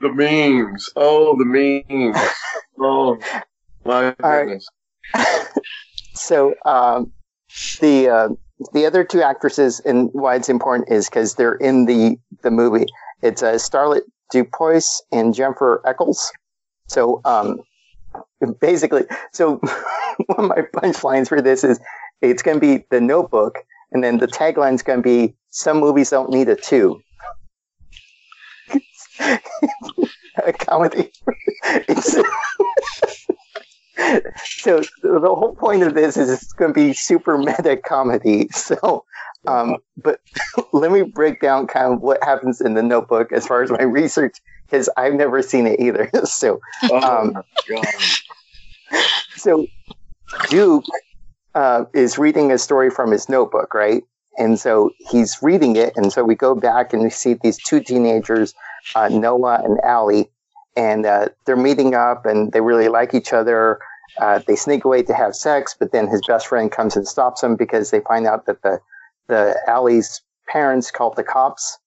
the 0.00 0.12
memes. 0.12 0.88
Oh, 0.96 1.36
the 1.36 1.44
memes. 1.44 2.16
oh, 2.80 3.18
my 3.84 4.14
goodness. 4.18 4.66
So 6.22 6.54
um, 6.64 7.12
the 7.80 8.08
uh, 8.08 8.28
the 8.72 8.86
other 8.86 9.04
two 9.04 9.22
actresses 9.22 9.80
and 9.80 10.08
why 10.12 10.36
it's 10.36 10.48
important 10.48 10.88
is 10.88 11.08
because 11.08 11.34
they're 11.34 11.56
in 11.56 11.86
the 11.86 12.18
the 12.42 12.50
movie. 12.50 12.86
It's 13.22 13.42
uh, 13.42 13.54
Starlet 13.54 14.02
Dupuis 14.30 15.02
and 15.10 15.34
Jennifer 15.34 15.82
Echols. 15.84 16.32
So 16.86 17.20
um, 17.24 17.60
basically, 18.60 19.04
so 19.32 19.56
one 20.26 20.38
of 20.38 20.48
my 20.48 20.62
punchlines 20.74 21.28
for 21.28 21.42
this 21.42 21.64
is 21.64 21.80
it's 22.20 22.42
going 22.42 22.56
to 22.56 22.60
be 22.60 22.84
the 22.90 23.00
Notebook, 23.00 23.58
and 23.90 24.04
then 24.04 24.18
the 24.18 24.28
tagline 24.28 24.74
is 24.74 24.82
going 24.82 25.00
to 25.00 25.02
be 25.02 25.34
"Some 25.50 25.80
movies 25.80 26.10
don't 26.10 26.30
need 26.30 26.48
a 26.48 26.56
two. 26.56 27.02
a 29.18 30.52
comedy. 30.52 31.10
so 34.44 34.82
the 35.02 35.20
whole 35.20 35.54
point 35.54 35.82
of 35.82 35.94
this 35.94 36.16
is 36.16 36.30
it's 36.30 36.52
going 36.52 36.72
to 36.72 36.74
be 36.74 36.92
super 36.92 37.36
meta 37.38 37.76
comedy. 37.76 38.48
So, 38.48 39.04
um, 39.46 39.76
but 39.96 40.20
let 40.72 40.92
me 40.92 41.02
break 41.02 41.40
down 41.40 41.66
kind 41.66 41.92
of 41.92 42.00
what 42.00 42.22
happens 42.22 42.60
in 42.60 42.74
the 42.74 42.82
Notebook 42.82 43.32
as 43.32 43.46
far 43.46 43.62
as 43.62 43.70
my 43.70 43.82
research 43.82 44.36
because 44.66 44.88
I've 44.96 45.14
never 45.14 45.42
seen 45.42 45.66
it 45.66 45.80
either. 45.80 46.10
so, 46.24 46.60
um, 46.92 47.34
oh 47.70 47.82
so 49.36 49.66
Duke 50.48 50.84
uh, 51.54 51.84
is 51.92 52.18
reading 52.18 52.50
a 52.50 52.58
story 52.58 52.90
from 52.90 53.10
his 53.10 53.28
notebook, 53.28 53.74
right? 53.74 54.02
And 54.38 54.58
so 54.58 54.90
he's 55.10 55.36
reading 55.42 55.76
it, 55.76 55.92
and 55.94 56.10
so 56.10 56.24
we 56.24 56.34
go 56.34 56.54
back 56.54 56.94
and 56.94 57.02
we 57.02 57.10
see 57.10 57.34
these 57.34 57.58
two 57.58 57.80
teenagers, 57.80 58.54
uh, 58.94 59.08
Noah 59.08 59.60
and 59.62 59.78
Allie, 59.82 60.30
and 60.76 61.06
uh, 61.06 61.28
they're 61.44 61.56
meeting 61.56 61.94
up, 61.94 62.26
and 62.26 62.52
they 62.52 62.60
really 62.60 62.88
like 62.88 63.14
each 63.14 63.32
other. 63.32 63.78
Uh, 64.20 64.40
they 64.46 64.56
sneak 64.56 64.84
away 64.84 65.02
to 65.02 65.14
have 65.14 65.34
sex, 65.34 65.74
but 65.78 65.92
then 65.92 66.06
his 66.06 66.20
best 66.26 66.46
friend 66.46 66.70
comes 66.70 66.96
and 66.96 67.06
stops 67.08 67.40
them 67.40 67.56
because 67.56 67.90
they 67.90 68.00
find 68.00 68.26
out 68.26 68.46
that 68.46 68.62
the 68.62 68.78
the 69.28 69.56
Allie's 69.66 70.20
parents 70.48 70.90
called 70.90 71.16
the 71.16 71.22
cops 71.22 71.78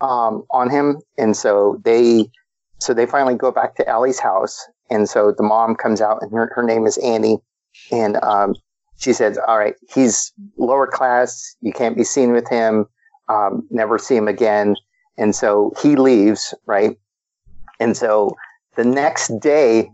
um, 0.00 0.44
on 0.50 0.70
him, 0.70 1.00
and 1.18 1.36
so 1.36 1.80
they 1.84 2.30
so 2.78 2.92
they 2.92 3.06
finally 3.06 3.34
go 3.34 3.50
back 3.50 3.74
to 3.76 3.88
Allie's 3.88 4.20
house, 4.20 4.66
and 4.90 5.08
so 5.08 5.32
the 5.32 5.42
mom 5.42 5.74
comes 5.74 6.00
out, 6.00 6.22
and 6.22 6.32
her, 6.32 6.52
her 6.54 6.62
name 6.62 6.86
is 6.86 6.98
Annie, 6.98 7.38
and 7.90 8.16
um, 8.22 8.54
she 8.96 9.12
says, 9.12 9.38
"All 9.46 9.58
right, 9.58 9.74
he's 9.92 10.32
lower 10.56 10.86
class. 10.86 11.56
You 11.60 11.72
can't 11.72 11.96
be 11.96 12.04
seen 12.04 12.32
with 12.32 12.48
him. 12.48 12.86
Um, 13.28 13.66
never 13.70 13.98
see 13.98 14.16
him 14.16 14.28
again." 14.28 14.76
And 15.18 15.34
so 15.34 15.72
he 15.80 15.96
leaves, 15.96 16.54
right? 16.66 16.96
And 17.82 17.96
so 17.96 18.36
the 18.76 18.84
next 18.84 19.40
day, 19.40 19.90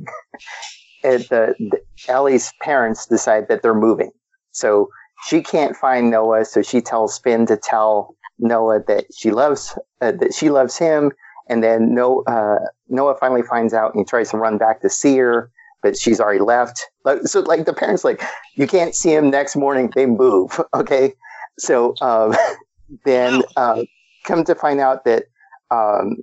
the, 1.02 1.54
the 1.58 1.80
Ellie's 2.06 2.52
parents 2.60 3.06
decide 3.06 3.48
that 3.48 3.62
they're 3.62 3.74
moving. 3.74 4.10
So 4.52 4.90
she 5.26 5.42
can't 5.42 5.74
find 5.74 6.10
Noah, 6.10 6.44
so 6.44 6.62
she 6.62 6.80
tells 6.80 7.18
Finn 7.18 7.46
to 7.46 7.56
tell 7.56 8.14
Noah 8.38 8.80
that 8.86 9.06
she 9.16 9.30
loves 9.30 9.76
uh, 10.00 10.12
that 10.12 10.34
she 10.34 10.50
loves 10.50 10.76
him. 10.76 11.12
And 11.48 11.62
then 11.62 11.94
Noah, 11.94 12.22
uh, 12.24 12.58
Noah 12.88 13.16
finally 13.18 13.42
finds 13.42 13.72
out 13.72 13.94
and 13.94 14.00
he 14.00 14.04
tries 14.04 14.30
to 14.30 14.36
run 14.36 14.58
back 14.58 14.80
to 14.82 14.90
see 14.90 15.16
her, 15.16 15.50
but 15.82 15.96
she's 15.96 16.20
already 16.20 16.40
left. 16.40 16.84
So 17.24 17.40
like 17.40 17.64
the 17.64 17.72
parents 17.72 18.04
like 18.04 18.22
you 18.54 18.66
can't 18.66 18.94
see 18.94 19.14
him 19.14 19.30
next 19.30 19.56
morning. 19.56 19.90
They 19.94 20.06
move. 20.06 20.60
Okay, 20.74 21.14
so 21.58 21.94
um, 22.02 22.34
then 23.04 23.42
uh, 23.56 23.82
come 24.24 24.44
to 24.44 24.54
find 24.54 24.78
out 24.78 25.04
that 25.04 25.24
um, 25.70 26.18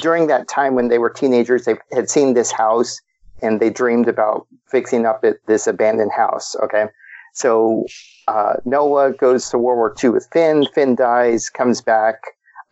during 0.00 0.26
that 0.28 0.48
time 0.48 0.74
when 0.74 0.88
they 0.88 0.98
were 0.98 1.10
teenagers, 1.10 1.64
they 1.64 1.76
had 1.92 2.08
seen 2.08 2.34
this 2.34 2.52
house 2.52 3.00
and 3.42 3.60
they 3.60 3.70
dreamed 3.70 4.08
about 4.08 4.46
fixing 4.70 5.06
up 5.06 5.24
it, 5.24 5.40
this 5.46 5.66
abandoned 5.66 6.12
house. 6.12 6.56
Okay. 6.56 6.86
So 7.34 7.86
uh, 8.28 8.54
Noah 8.64 9.12
goes 9.12 9.50
to 9.50 9.58
World 9.58 9.76
War 9.76 9.94
II 10.02 10.10
with 10.10 10.28
Finn. 10.32 10.66
Finn 10.74 10.94
dies, 10.94 11.50
comes 11.50 11.80
back. 11.80 12.16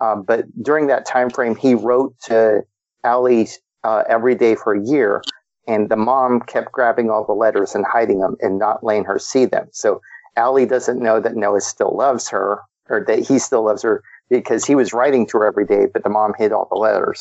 Um, 0.01 0.23
but 0.23 0.47
during 0.63 0.87
that 0.89 1.07
time 1.07 1.31
frame, 1.31 1.55
he 1.55 1.75
wrote 1.75 2.15
to 2.25 2.63
Allie 3.05 3.49
uh, 3.85 4.05
every 4.09 4.35
day 4.35 4.55
for 4.55 4.75
a 4.75 4.85
year. 4.85 5.23
And 5.67 5.89
the 5.89 5.97
mom 5.97 6.41
kept 6.41 6.73
grabbing 6.73 7.11
all 7.11 7.25
the 7.25 7.33
letters 7.33 7.75
and 7.75 7.85
hiding 7.87 8.21
them 8.21 8.37
and 8.41 8.59
not 8.59 8.85
letting 8.85 9.05
her 9.05 9.19
see 9.19 9.45
them. 9.45 9.69
So 9.73 10.01
Allie 10.37 10.67
doesn't 10.67 11.01
know 11.01 11.21
that 11.21 11.37
Noah 11.37 11.61
still 11.61 11.97
loves 11.97 12.29
her 12.29 12.61
or 12.89 13.05
that 13.07 13.21
he 13.21 13.39
still 13.39 13.65
loves 13.65 13.83
her 13.83 14.03
because 14.31 14.65
he 14.65 14.75
was 14.75 14.93
writing 14.93 15.27
to 15.27 15.39
her 15.39 15.47
every 15.47 15.67
day, 15.67 15.87
but 15.93 16.03
the 16.03 16.09
mom 16.09 16.33
hid 16.39 16.53
all 16.53 16.67
the 16.71 16.77
letters. 16.77 17.21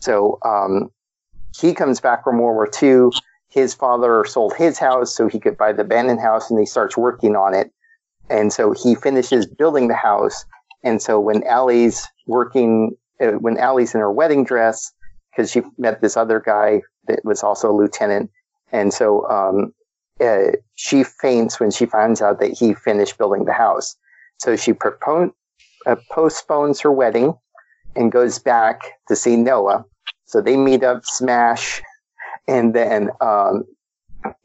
So 0.00 0.38
um, 0.44 0.90
he 1.58 1.74
comes 1.74 2.00
back 2.00 2.24
from 2.24 2.38
World 2.38 2.56
War 2.56 2.70
II. 2.82 3.10
His 3.48 3.74
father 3.74 4.24
sold 4.24 4.54
his 4.56 4.78
house 4.78 5.14
so 5.14 5.28
he 5.28 5.40
could 5.40 5.56
buy 5.56 5.72
the 5.72 5.82
abandoned 5.82 6.20
house, 6.20 6.50
and 6.50 6.58
he 6.58 6.66
starts 6.66 6.96
working 6.96 7.36
on 7.36 7.54
it. 7.54 7.72
And 8.28 8.52
so 8.52 8.72
he 8.72 8.94
finishes 8.94 9.46
building 9.46 9.88
the 9.88 9.96
house. 9.96 10.44
And 10.84 11.02
so 11.02 11.18
when 11.18 11.42
Allie's 11.44 12.06
working, 12.26 12.96
uh, 13.20 13.32
when 13.32 13.58
Allie's 13.58 13.94
in 13.94 14.00
her 14.00 14.12
wedding 14.12 14.44
dress, 14.44 14.92
because 15.30 15.50
she 15.50 15.62
met 15.78 16.00
this 16.00 16.16
other 16.16 16.40
guy 16.40 16.82
that 17.06 17.24
was 17.24 17.42
also 17.42 17.70
a 17.70 17.76
lieutenant, 17.76 18.30
and 18.72 18.92
so 18.92 19.28
um, 19.28 19.72
uh, 20.20 20.52
she 20.74 21.02
faints 21.02 21.58
when 21.58 21.70
she 21.70 21.86
finds 21.86 22.22
out 22.22 22.40
that 22.40 22.52
he 22.52 22.74
finished 22.74 23.18
building 23.18 23.44
the 23.44 23.52
house. 23.52 23.96
So 24.38 24.56
she 24.56 24.72
propose, 24.72 25.30
uh, 25.86 25.96
postpones 26.10 26.80
her 26.80 26.92
wedding 26.92 27.34
and 27.96 28.12
goes 28.12 28.38
back 28.38 28.80
to 29.08 29.16
see 29.16 29.36
Noah. 29.36 29.84
So 30.26 30.40
they 30.40 30.56
meet 30.56 30.84
up, 30.84 31.04
smash, 31.04 31.82
and 32.46 32.74
then, 32.74 33.10
um, 33.20 33.64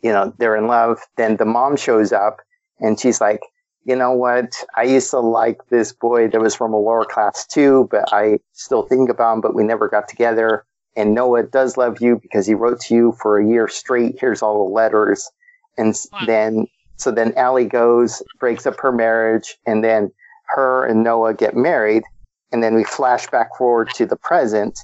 you 0.02 0.12
know, 0.12 0.34
they're 0.38 0.56
in 0.56 0.68
love. 0.68 1.00
Then 1.18 1.38
the 1.38 1.46
mom 1.46 1.76
shows 1.76 2.12
up 2.12 2.40
and 2.80 3.00
she's 3.00 3.22
like, 3.22 3.42
you 3.86 3.96
know 3.96 4.12
what? 4.12 4.64
I 4.76 4.84
used 4.84 5.12
to 5.12 5.20
like 5.20 5.60
this 5.70 5.94
boy 5.94 6.28
that 6.30 6.42
was 6.42 6.56
from 6.56 6.74
a 6.74 6.80
lower 6.80 7.06
class 7.06 7.46
too, 7.46 7.88
but 7.92 8.12
I 8.12 8.40
still 8.54 8.82
think 8.82 9.10
about 9.10 9.36
him, 9.36 9.42
but 9.42 9.54
we 9.54 9.64
never 9.64 9.88
got 9.88 10.10
together. 10.10 10.66
And 10.96 11.14
Noah 11.14 11.44
does 11.44 11.78
love 11.78 12.02
you 12.02 12.18
because 12.20 12.48
he 12.48 12.56
wrote 12.56 12.80
to 12.82 12.96
you 12.96 13.12
for 13.22 13.38
a 13.38 13.48
year 13.48 13.68
straight. 13.68 14.18
Here's 14.20 14.42
all 14.42 14.66
the 14.66 14.74
letters. 14.74 15.30
And 15.78 15.96
wow. 16.12 16.20
then, 16.26 16.68
so 16.96 17.12
then 17.12 17.34
Allie 17.36 17.66
goes, 17.66 18.24
breaks 18.40 18.66
up 18.66 18.80
her 18.80 18.92
marriage, 18.92 19.58
and 19.68 19.84
then 19.84 20.12
her 20.48 20.86
and 20.86 21.04
Noah 21.04 21.34
get 21.34 21.56
married, 21.56 22.04
and 22.52 22.64
then 22.64 22.76
we 22.76 22.84
flash 22.84 23.28
back 23.28 23.56
forward 23.58 23.90
to 23.96 24.06
the 24.06 24.16
present, 24.16 24.80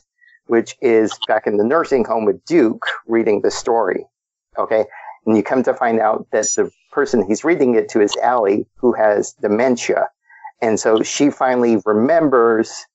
which 0.48 0.76
is 0.82 1.18
back 1.28 1.48
in 1.48 1.58
the 1.58 1.64
nursing 1.64 2.04
home 2.04 2.26
with 2.26 2.44
Duke 2.46 2.86
reading 3.08 3.42
the 3.42 3.52
story. 3.52 4.06
Okay. 4.58 4.86
And 5.26 5.38
you 5.38 5.44
come 5.44 5.64
to 5.64 5.74
find 5.74 6.00
out 6.00 6.28
that 6.32 6.46
the 6.56 6.72
person 6.92 7.26
he's 7.28 7.44
reading 7.44 7.76
it 7.76 7.90
to 7.90 8.02
is 8.02 8.18
Allie, 8.18 8.66
who 8.76 8.94
has 8.94 9.34
dementia. 9.34 10.10
And 10.62 10.80
so 10.80 11.04
she 11.04 11.30
finally 11.30 11.78
remembers 11.86 12.86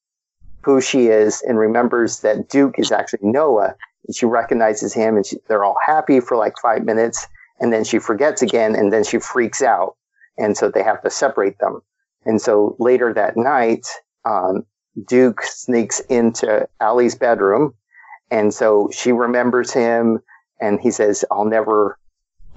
who 0.63 0.81
she 0.81 1.07
is 1.07 1.43
and 1.43 1.59
remembers 1.59 2.21
that 2.21 2.49
Duke 2.49 2.79
is 2.79 2.93
actually 2.93 3.21
Noah. 3.23 3.75
And 4.07 4.15
she 4.15 4.27
recognizes 4.27 4.93
him 4.93 5.17
and 5.17 5.25
she, 5.25 5.37
they're 5.49 5.65
all 5.65 5.79
happy 5.85 6.21
for 6.21 6.37
like 6.37 6.55
five 6.61 6.85
minutes. 6.85 7.27
And 7.61 7.73
then 7.73 7.85
she 7.85 7.99
forgets 7.99 8.43
again 8.43 8.75
and 8.75 8.93
then 8.93 9.05
she 9.05 9.19
freaks 9.19 9.63
out. 9.63 9.97
And 10.37 10.57
so 10.57 10.69
they 10.69 10.83
have 10.83 11.03
to 11.03 11.11
separate 11.11 11.59
them. 11.61 11.81
And 12.26 12.42
so 12.42 12.76
later 12.78 13.14
that 13.14 13.37
night, 13.37 13.87
um, 14.25 14.66
Duke 15.06 15.42
sneaks 15.42 16.00
into 16.00 16.68
Allie's 16.80 17.14
bedroom. 17.14 17.75
And 18.30 18.52
so 18.52 18.90
she 18.92 19.12
remembers 19.12 19.73
him 19.73 20.18
and 20.61 20.80
he 20.80 20.90
says, 20.90 21.25
I'll 21.30 21.45
never, 21.45 21.99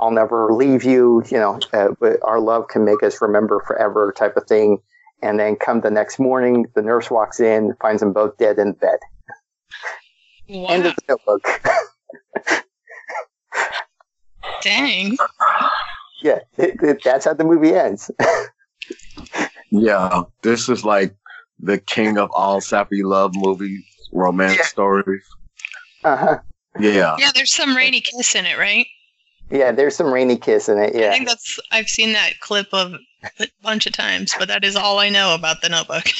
I'll 0.01 0.11
never 0.11 0.51
leave 0.53 0.83
you, 0.83 1.23
you 1.29 1.37
know, 1.37 1.59
uh, 1.73 1.89
our 2.23 2.39
love 2.39 2.67
can 2.69 2.83
make 2.83 3.03
us 3.03 3.21
remember 3.21 3.63
forever 3.67 4.13
type 4.17 4.35
of 4.35 4.47
thing. 4.47 4.79
And 5.21 5.39
then 5.39 5.57
come 5.57 5.81
the 5.81 5.91
next 5.91 6.17
morning, 6.17 6.65
the 6.75 6.81
nurse 6.81 7.11
walks 7.11 7.39
in, 7.39 7.75
finds 7.81 7.99
them 7.99 8.13
both 8.13 8.37
dead 8.37 8.57
in 8.57 8.71
bed. 8.73 8.99
Wow. 10.47 10.67
End 10.69 10.85
of 10.85 10.95
the 10.95 11.01
notebook. 11.09 11.45
Dang. 14.61 15.17
Yeah, 16.23 16.39
it, 16.57 16.81
it, 16.81 17.03
that's 17.03 17.25
how 17.25 17.33
the 17.33 17.43
movie 17.43 17.73
ends. 17.73 18.09
Yeah, 19.71 20.23
this 20.41 20.69
is 20.69 20.83
like 20.83 21.15
the 21.59 21.77
king 21.77 22.17
of 22.17 22.29
all 22.33 22.61
sappy 22.61 23.03
love 23.03 23.35
movies, 23.35 23.83
romance 24.11 24.57
yeah. 24.57 24.65
stories. 24.65 25.23
Uh 26.03 26.15
huh. 26.15 26.39
Yeah. 26.79 27.15
Yeah, 27.19 27.31
there's 27.33 27.53
some 27.53 27.75
rainy 27.75 28.01
kiss 28.01 28.35
in 28.35 28.45
it, 28.45 28.57
right? 28.57 28.87
Yeah, 29.51 29.71
there's 29.71 29.95
some 29.95 30.11
rainy 30.11 30.37
kiss 30.37 30.69
in 30.69 30.77
it. 30.77 30.95
Yeah. 30.95 31.09
I 31.09 31.11
think 31.11 31.27
that's 31.27 31.59
I've 31.71 31.89
seen 31.89 32.13
that 32.13 32.39
clip 32.39 32.67
of 32.71 32.93
a 33.39 33.47
bunch 33.61 33.87
of 33.87 33.93
times, 33.93 34.33
but 34.37 34.47
that 34.47 34.63
is 34.63 34.75
all 34.75 34.99
I 34.99 35.09
know 35.09 35.33
about 35.33 35.61
the 35.61 35.69
Notebook. 35.69 36.05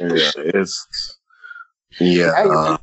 yeah, 0.00 0.30
it's 0.36 1.18
yeah. 2.00 2.32
Now 2.44 2.44
you're, 2.44 2.78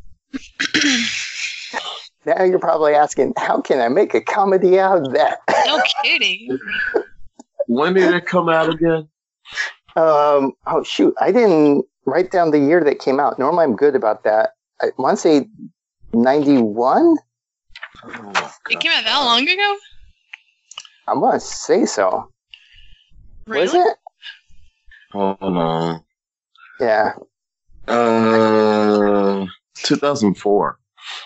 now 2.37 2.43
you're 2.43 2.59
probably 2.59 2.93
asking, 2.93 3.33
how 3.37 3.61
can 3.61 3.81
I 3.81 3.89
make 3.89 4.13
a 4.13 4.21
comedy 4.21 4.79
out 4.79 5.05
of 5.05 5.13
that? 5.13 5.39
No 5.65 5.81
kidding. 6.03 6.57
when 7.67 7.95
did 7.95 8.13
it 8.13 8.25
come 8.25 8.47
out 8.47 8.69
again? 8.69 9.07
Um, 9.96 10.53
oh 10.67 10.84
shoot, 10.84 11.13
I 11.19 11.31
didn't 11.31 11.86
write 12.05 12.31
down 12.31 12.51
the 12.51 12.60
year 12.60 12.84
that 12.84 13.00
came 13.00 13.19
out. 13.19 13.39
Normally, 13.39 13.63
I'm 13.63 13.75
good 13.75 13.96
about 13.96 14.24
that. 14.24 14.51
I 14.81 14.88
want 14.98 15.17
to 15.17 15.22
say 15.22 15.48
ninety 16.13 16.58
one. 16.58 17.17
It 18.69 18.79
came 18.79 18.91
out 18.91 19.03
that 19.03 19.19
long 19.24 19.48
ago. 19.48 19.77
I 21.08 21.13
want 21.15 21.34
to 21.36 21.39
say 21.46 21.86
so. 21.86 22.31
Really? 23.48 23.63
Was 23.63 23.74
it? 23.74 23.98
Hold 25.12 25.38
on. 25.41 26.03
Yeah, 26.79 27.13
Uh, 27.88 29.46
2004. 29.75 30.78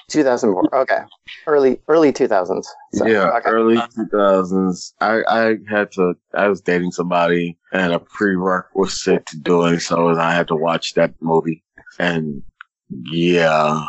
2004. 0.10 0.76
Okay, 0.76 1.00
early 1.48 1.80
early 1.88 2.12
2000s. 2.12 2.66
So, 2.94 3.06
yeah, 3.06 3.30
okay. 3.38 3.50
early 3.50 3.76
2000s. 3.76 4.94
I, 5.02 5.24
I 5.28 5.56
had 5.70 5.92
to, 5.94 6.16
I 6.34 6.48
was 6.48 6.62
dating 6.62 6.92
somebody 6.92 7.58
and 7.72 7.94
a 7.94 8.00
prerequisite 8.00 9.26
to 9.28 9.38
doing 9.38 9.80
so 9.80 10.10
is 10.10 10.18
I 10.18 10.34
had 10.34 10.48
to 10.50 10.56
watch 10.56 10.94
that 10.94 11.14
movie. 11.22 11.64
And 12.00 12.42
yeah, 12.90 13.86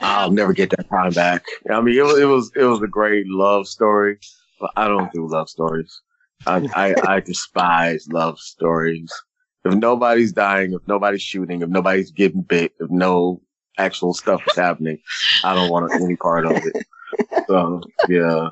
I'll 0.00 0.30
never 0.30 0.52
get 0.52 0.70
that 0.70 0.88
time 0.88 1.12
back. 1.12 1.44
I 1.70 1.80
mean, 1.80 1.98
it 1.98 2.02
was, 2.02 2.18
it 2.18 2.24
was, 2.24 2.52
it 2.56 2.64
was 2.64 2.82
a 2.82 2.86
great 2.86 3.26
love 3.26 3.66
story, 3.66 4.18
but 4.60 4.70
I 4.76 4.88
don't 4.88 5.12
do 5.12 5.28
love 5.28 5.48
stories. 5.48 6.00
I, 6.46 6.68
I, 6.74 6.94
I 7.14 7.20
despise 7.20 8.06
love 8.12 8.38
stories. 8.38 9.12
If 9.64 9.74
nobody's 9.74 10.32
dying, 10.32 10.72
if 10.72 10.86
nobody's 10.86 11.22
shooting, 11.22 11.62
if 11.62 11.68
nobody's 11.68 12.10
getting 12.10 12.42
bit, 12.42 12.72
if 12.78 12.90
no 12.90 13.42
actual 13.78 14.14
stuff 14.14 14.42
is 14.48 14.56
happening, 14.56 14.98
I 15.44 15.54
don't 15.54 15.70
want 15.70 15.92
any 15.94 16.16
part 16.16 16.46
of 16.46 16.56
it. 16.56 16.86
So 17.48 17.80
yeah, 18.08 18.50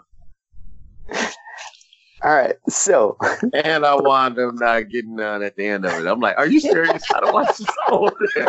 All 2.23 2.35
right. 2.35 2.56
So 2.68 3.16
and 3.52 3.85
I 3.87 3.95
wound 3.95 4.38
up 4.38 4.54
not 4.54 4.88
getting 4.88 5.16
none 5.16 5.42
at 5.42 5.56
the 5.56 5.66
end 5.66 5.85
of 5.85 5.92
it. 5.92 6.06
I'm 6.06 6.21
like, 6.21 6.37
are 6.38 6.47
you 6.47 6.61
serious? 6.61 7.04
I 7.14 7.21
don't 7.21 7.35
watch 7.35 7.56
this 7.59 7.68
whole 7.85 8.11
damn, 8.35 8.49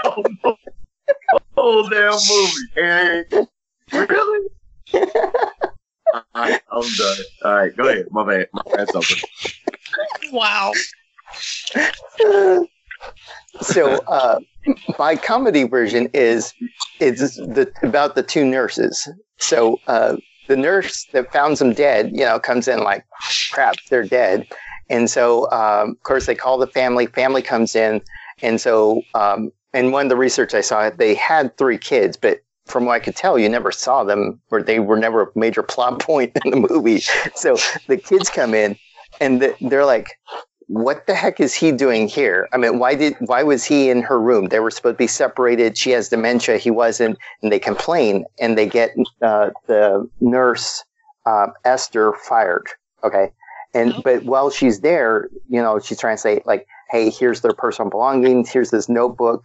whole, 0.00 0.24
whole 1.56 1.88
damn 1.88 2.12
movie. 2.12 2.68
And 2.76 3.48
really? 3.92 4.48
All 4.94 5.06
right, 6.34 6.60
I'm 6.70 6.82
done. 6.82 7.16
All 7.44 7.54
right, 7.54 7.76
go 7.76 7.88
ahead. 7.88 8.06
My 8.10 8.24
bad. 8.24 8.48
My 8.52 8.62
bad's 8.74 8.94
open. 8.94 9.16
Wow. 10.32 10.72
so 13.60 13.96
uh, 14.06 14.38
my 14.98 15.16
comedy 15.16 15.64
version 15.64 16.08
is 16.12 16.54
it's 17.00 17.36
the 17.36 17.70
about 17.82 18.14
the 18.14 18.22
two 18.22 18.44
nurses. 18.44 19.08
So 19.38 19.80
uh, 19.86 20.16
the 20.48 20.56
nurse 20.56 21.06
that 21.12 21.32
found 21.32 21.56
them 21.58 21.72
dead, 21.72 22.10
you 22.12 22.24
know, 22.24 22.38
comes 22.38 22.68
in 22.68 22.80
like, 22.80 23.04
crap, 23.50 23.76
they're 23.88 24.04
dead. 24.04 24.46
And 24.88 25.08
so, 25.08 25.50
um, 25.52 25.90
of 25.90 26.02
course, 26.02 26.26
they 26.26 26.34
call 26.34 26.58
the 26.58 26.66
family. 26.66 27.06
Family 27.06 27.42
comes 27.42 27.76
in, 27.76 28.02
and 28.42 28.60
so, 28.60 29.02
um, 29.14 29.52
and 29.72 29.92
one 29.92 30.06
of 30.06 30.10
the 30.10 30.16
research 30.16 30.52
I 30.52 30.60
saw, 30.60 30.90
they 30.90 31.14
had 31.14 31.56
three 31.56 31.78
kids, 31.78 32.16
but 32.16 32.40
from 32.66 32.86
what 32.86 32.94
I 32.94 32.98
could 32.98 33.14
tell, 33.14 33.38
you 33.38 33.48
never 33.48 33.70
saw 33.70 34.02
them, 34.02 34.40
or 34.50 34.62
they 34.62 34.80
were 34.80 34.98
never 34.98 35.22
a 35.22 35.28
major 35.36 35.62
plot 35.72 36.00
point 36.00 36.36
in 36.44 36.50
the 36.50 36.68
movie. 36.68 37.00
So 37.34 37.56
the 37.86 37.96
kids 37.96 38.28
come 38.28 38.52
in, 38.52 38.76
and 39.20 39.40
th- 39.40 39.56
they're 39.60 39.86
like, 39.86 40.08
what 40.72 41.06
the 41.08 41.14
heck 41.14 41.40
is 41.40 41.52
he 41.52 41.72
doing 41.72 42.06
here? 42.06 42.48
I 42.52 42.56
mean, 42.56 42.78
why 42.78 42.94
did 42.94 43.16
why 43.20 43.42
was 43.42 43.64
he 43.64 43.90
in 43.90 44.02
her 44.02 44.20
room? 44.20 44.46
They 44.48 44.60
were 44.60 44.70
supposed 44.70 44.94
to 44.94 44.98
be 44.98 45.08
separated. 45.08 45.76
She 45.76 45.90
has 45.90 46.08
dementia. 46.08 46.58
He 46.58 46.70
wasn't, 46.70 47.18
and 47.42 47.50
they 47.50 47.58
complain 47.58 48.24
and 48.40 48.56
they 48.56 48.66
get 48.66 48.90
uh, 49.20 49.50
the 49.66 50.08
nurse 50.20 50.84
uh, 51.26 51.48
Esther 51.64 52.12
fired. 52.28 52.66
Okay, 53.02 53.32
and 53.74 53.94
Oh. 53.94 54.00
but 54.04 54.22
while 54.24 54.48
she's 54.50 54.80
there, 54.80 55.28
you 55.48 55.60
know, 55.60 55.80
she's 55.80 55.98
trying 55.98 56.16
to 56.16 56.20
say 56.20 56.40
like, 56.46 56.66
hey, 56.90 57.10
here's 57.10 57.40
their 57.40 57.52
personal 57.52 57.90
belongings. 57.90 58.48
Here's 58.50 58.70
this 58.70 58.88
notebook. 58.88 59.44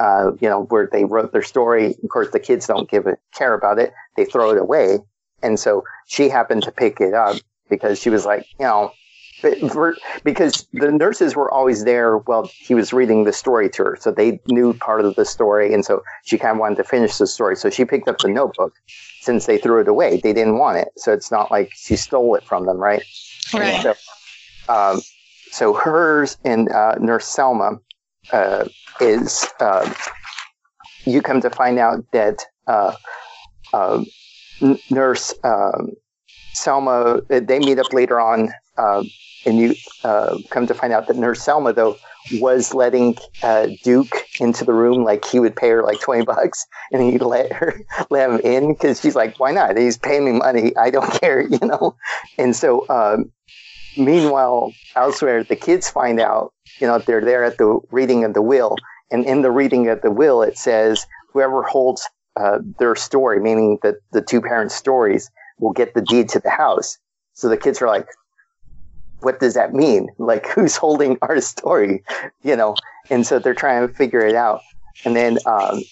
Uh, 0.00 0.32
you 0.40 0.48
know, 0.48 0.64
where 0.70 0.88
they 0.90 1.04
wrote 1.04 1.30
their 1.30 1.42
story. 1.42 1.94
Of 2.02 2.08
course, 2.10 2.30
the 2.32 2.40
kids 2.40 2.66
don't 2.66 2.90
give 2.90 3.06
a 3.06 3.16
care 3.32 3.54
about 3.54 3.78
it. 3.78 3.92
They 4.16 4.24
throw 4.24 4.50
it 4.50 4.58
away, 4.58 4.98
and 5.40 5.56
so 5.60 5.84
she 6.08 6.28
happened 6.28 6.64
to 6.64 6.72
pick 6.72 7.00
it 7.00 7.14
up 7.14 7.36
because 7.70 8.00
she 8.00 8.10
was 8.10 8.26
like, 8.26 8.44
you 8.58 8.66
know, 8.66 8.90
for- 9.70 9.96
because 10.24 10.66
the 10.72 10.90
nurses 10.90 11.36
were 11.36 11.50
always 11.50 11.84
there 11.84 12.18
while 12.18 12.50
he 12.58 12.74
was 12.74 12.92
reading 12.92 13.24
the 13.24 13.32
story 13.32 13.68
to 13.70 13.84
her, 13.84 13.96
so 14.00 14.10
they 14.10 14.40
knew 14.46 14.74
part 14.74 15.04
of 15.04 15.14
the 15.16 15.24
story, 15.24 15.72
and 15.72 15.84
so 15.84 16.02
she 16.24 16.38
kind 16.38 16.52
of 16.52 16.58
wanted 16.58 16.76
to 16.76 16.84
finish 16.84 17.18
the 17.18 17.26
story. 17.26 17.56
So 17.56 17.70
she 17.70 17.84
picked 17.84 18.08
up 18.08 18.18
the 18.18 18.28
notebook. 18.28 18.74
Since 19.20 19.46
they 19.46 19.56
threw 19.56 19.80
it 19.80 19.88
away, 19.88 20.20
they 20.22 20.34
didn't 20.34 20.58
want 20.58 20.76
it, 20.76 20.88
so 20.96 21.10
it's 21.12 21.30
not 21.30 21.50
like 21.50 21.70
she 21.74 21.96
stole 21.96 22.34
it 22.34 22.44
from 22.44 22.66
them, 22.66 22.76
right? 22.76 23.02
Right. 23.54 23.82
So, 23.82 23.94
um, 24.68 25.00
so 25.50 25.72
hers 25.72 26.36
and 26.44 26.70
uh, 26.70 26.96
Nurse 27.00 27.26
Selma 27.26 27.78
uh, 28.32 28.68
is. 29.00 29.46
Uh, 29.60 29.90
you 31.06 31.22
come 31.22 31.40
to 31.40 31.50
find 31.50 31.78
out 31.78 32.04
that 32.12 32.44
uh, 32.66 32.94
uh, 33.72 34.04
N- 34.62 34.78
Nurse 34.90 35.34
um, 35.44 35.92
Selma. 36.56 37.20
uh, 37.30 37.40
They 37.40 37.58
meet 37.58 37.78
up 37.78 37.92
later 37.92 38.20
on, 38.20 38.50
uh, 38.76 39.02
and 39.46 39.58
you 39.58 39.74
uh, 40.02 40.38
come 40.50 40.66
to 40.66 40.74
find 40.74 40.92
out 40.92 41.06
that 41.08 41.16
Nurse 41.16 41.42
Selma, 41.42 41.72
though, 41.72 41.96
was 42.40 42.72
letting 42.74 43.16
uh, 43.42 43.68
Duke 43.82 44.26
into 44.40 44.64
the 44.64 44.72
room. 44.72 45.04
Like 45.04 45.24
he 45.24 45.40
would 45.40 45.56
pay 45.56 45.70
her 45.70 45.82
like 45.82 46.00
twenty 46.00 46.24
bucks, 46.24 46.66
and 46.92 47.02
he'd 47.02 47.22
let 47.22 47.52
her 47.52 47.74
let 48.10 48.30
him 48.30 48.40
in 48.40 48.72
because 48.72 49.00
she's 49.00 49.14
like, 49.14 49.38
"Why 49.38 49.52
not? 49.52 49.76
He's 49.76 49.98
paying 49.98 50.24
me 50.24 50.32
money. 50.32 50.74
I 50.76 50.90
don't 50.90 51.10
care," 51.20 51.40
you 51.42 51.58
know. 51.62 51.96
And 52.38 52.54
so, 52.56 52.86
um, 52.88 53.30
meanwhile, 53.96 54.72
elsewhere, 54.96 55.44
the 55.44 55.56
kids 55.56 55.90
find 55.90 56.20
out. 56.20 56.52
You 56.80 56.86
know, 56.86 56.98
they're 56.98 57.24
there 57.24 57.44
at 57.44 57.58
the 57.58 57.78
reading 57.92 58.24
of 58.24 58.34
the 58.34 58.42
will, 58.42 58.76
and 59.10 59.24
in 59.24 59.42
the 59.42 59.50
reading 59.50 59.88
of 59.88 60.02
the 60.02 60.10
will, 60.10 60.42
it 60.42 60.58
says 60.58 61.06
whoever 61.32 61.62
holds 61.62 62.08
uh, 62.36 62.58
their 62.78 62.96
story, 62.96 63.40
meaning 63.40 63.78
that 63.82 63.96
the 64.12 64.22
two 64.22 64.40
parents' 64.40 64.74
stories, 64.74 65.30
will 65.58 65.72
get 65.72 65.94
the 65.94 66.02
deed 66.02 66.28
to 66.30 66.40
the 66.40 66.50
house. 66.50 66.98
So 67.32 67.48
the 67.48 67.56
kids 67.56 67.80
are 67.82 67.88
like, 67.88 68.06
what 69.20 69.40
does 69.40 69.54
that 69.54 69.72
mean? 69.72 70.08
Like, 70.18 70.46
who's 70.54 70.76
holding 70.76 71.18
our 71.22 71.40
story? 71.40 72.04
You 72.42 72.56
know, 72.56 72.74
and 73.10 73.26
so 73.26 73.38
they're 73.38 73.54
trying 73.54 73.86
to 73.86 73.94
figure 73.94 74.24
it 74.24 74.34
out. 74.34 74.60
And 75.04 75.16
then 75.16 75.38
um, 75.46 75.82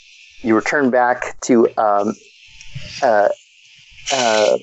you 0.40 0.54
return 0.54 0.90
back 0.90 1.40
to, 1.42 1.68
um, 1.76 2.14
uh, 3.02 3.28
uh, 4.12 4.58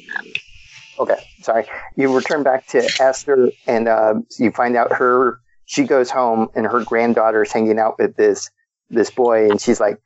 okay, 0.99 1.19
sorry. 1.41 1.65
You 1.95 2.13
return 2.15 2.43
back 2.43 2.67
to 2.67 2.89
Esther, 2.99 3.51
and 3.67 3.87
uh, 3.87 4.15
you 4.37 4.51
find 4.51 4.75
out 4.75 4.93
her. 4.93 5.39
She 5.65 5.83
goes 5.83 6.09
home, 6.09 6.49
and 6.55 6.65
her 6.65 6.83
granddaughter's 6.83 7.51
hanging 7.51 7.79
out 7.79 7.99
with 7.99 8.15
this 8.15 8.49
this 8.89 9.11
boy, 9.11 9.49
and 9.49 9.61
she's 9.61 9.79
like, 9.79 10.01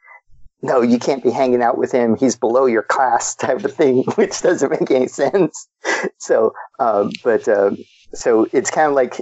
"No, 0.63 0.81
you 0.81 0.97
can't 0.97 1.21
be 1.21 1.29
hanging 1.29 1.61
out 1.61 1.77
with 1.77 1.91
him. 1.91 2.15
He's 2.15 2.35
below 2.35 2.65
your 2.65 2.83
class," 2.83 3.35
type 3.45 3.63
of 3.63 3.73
thing, 3.73 4.03
which 4.15 4.41
doesn't 4.41 4.71
make 4.71 4.89
any 4.89 5.07
sense. 5.07 5.67
So, 6.17 6.53
um, 6.79 7.11
but 7.23 7.47
um, 7.47 7.77
so 8.13 8.47
it's 8.53 8.71
kind 8.71 8.87
of 8.87 8.93
like 8.93 9.21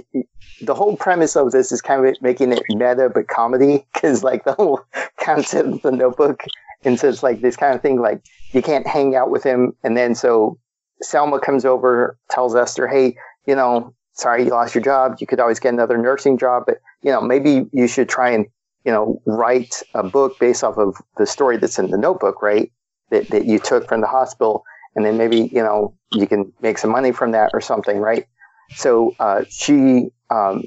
the 0.60 0.74
whole 0.74 0.96
premise 0.96 1.36
of 1.36 1.50
this 1.50 1.72
is 1.72 1.80
kind 1.80 2.04
of 2.04 2.14
making 2.22 2.52
it 2.52 2.62
meta 2.70 3.10
but 3.12 3.28
comedy 3.28 3.86
because 3.94 4.22
like 4.22 4.44
the 4.44 4.52
whole 4.52 4.80
concept 5.18 5.68
of 5.68 5.82
the 5.82 5.92
notebook 5.92 6.44
and 6.84 6.98
so 6.98 7.08
it's 7.08 7.22
like 7.22 7.40
this 7.40 7.56
kind 7.56 7.74
of 7.74 7.82
thing 7.82 8.00
like 8.00 8.22
you 8.52 8.62
can't 8.62 8.86
hang 8.86 9.14
out 9.14 9.30
with 9.30 9.42
him 9.42 9.72
and 9.82 9.96
then 9.96 10.14
so 10.14 10.58
selma 11.00 11.40
comes 11.40 11.64
over 11.64 12.16
tells 12.30 12.54
esther 12.54 12.86
hey 12.86 13.16
you 13.46 13.54
know 13.54 13.92
sorry 14.12 14.44
you 14.44 14.50
lost 14.50 14.74
your 14.74 14.84
job 14.84 15.16
you 15.20 15.26
could 15.26 15.40
always 15.40 15.58
get 15.58 15.72
another 15.72 15.98
nursing 15.98 16.38
job 16.38 16.64
but 16.66 16.78
you 17.02 17.10
know 17.10 17.20
maybe 17.20 17.66
you 17.72 17.88
should 17.88 18.08
try 18.08 18.30
and 18.30 18.46
you 18.84 18.92
know 18.92 19.20
write 19.26 19.82
a 19.94 20.02
book 20.02 20.38
based 20.38 20.64
off 20.64 20.76
of 20.78 20.96
the 21.18 21.26
story 21.26 21.56
that's 21.56 21.78
in 21.78 21.90
the 21.90 21.98
notebook 21.98 22.42
right 22.42 22.72
that, 23.10 23.28
that 23.28 23.44
you 23.44 23.58
took 23.58 23.88
from 23.88 24.00
the 24.00 24.06
hospital 24.06 24.64
and 24.94 25.04
then 25.04 25.16
maybe 25.16 25.48
you 25.52 25.62
know 25.62 25.94
you 26.12 26.26
can 26.26 26.52
make 26.60 26.78
some 26.78 26.90
money 26.90 27.12
from 27.12 27.32
that 27.32 27.50
or 27.52 27.60
something 27.60 27.98
right 27.98 28.26
so 28.74 29.14
uh, 29.18 29.44
she 29.48 30.08
um, 30.30 30.64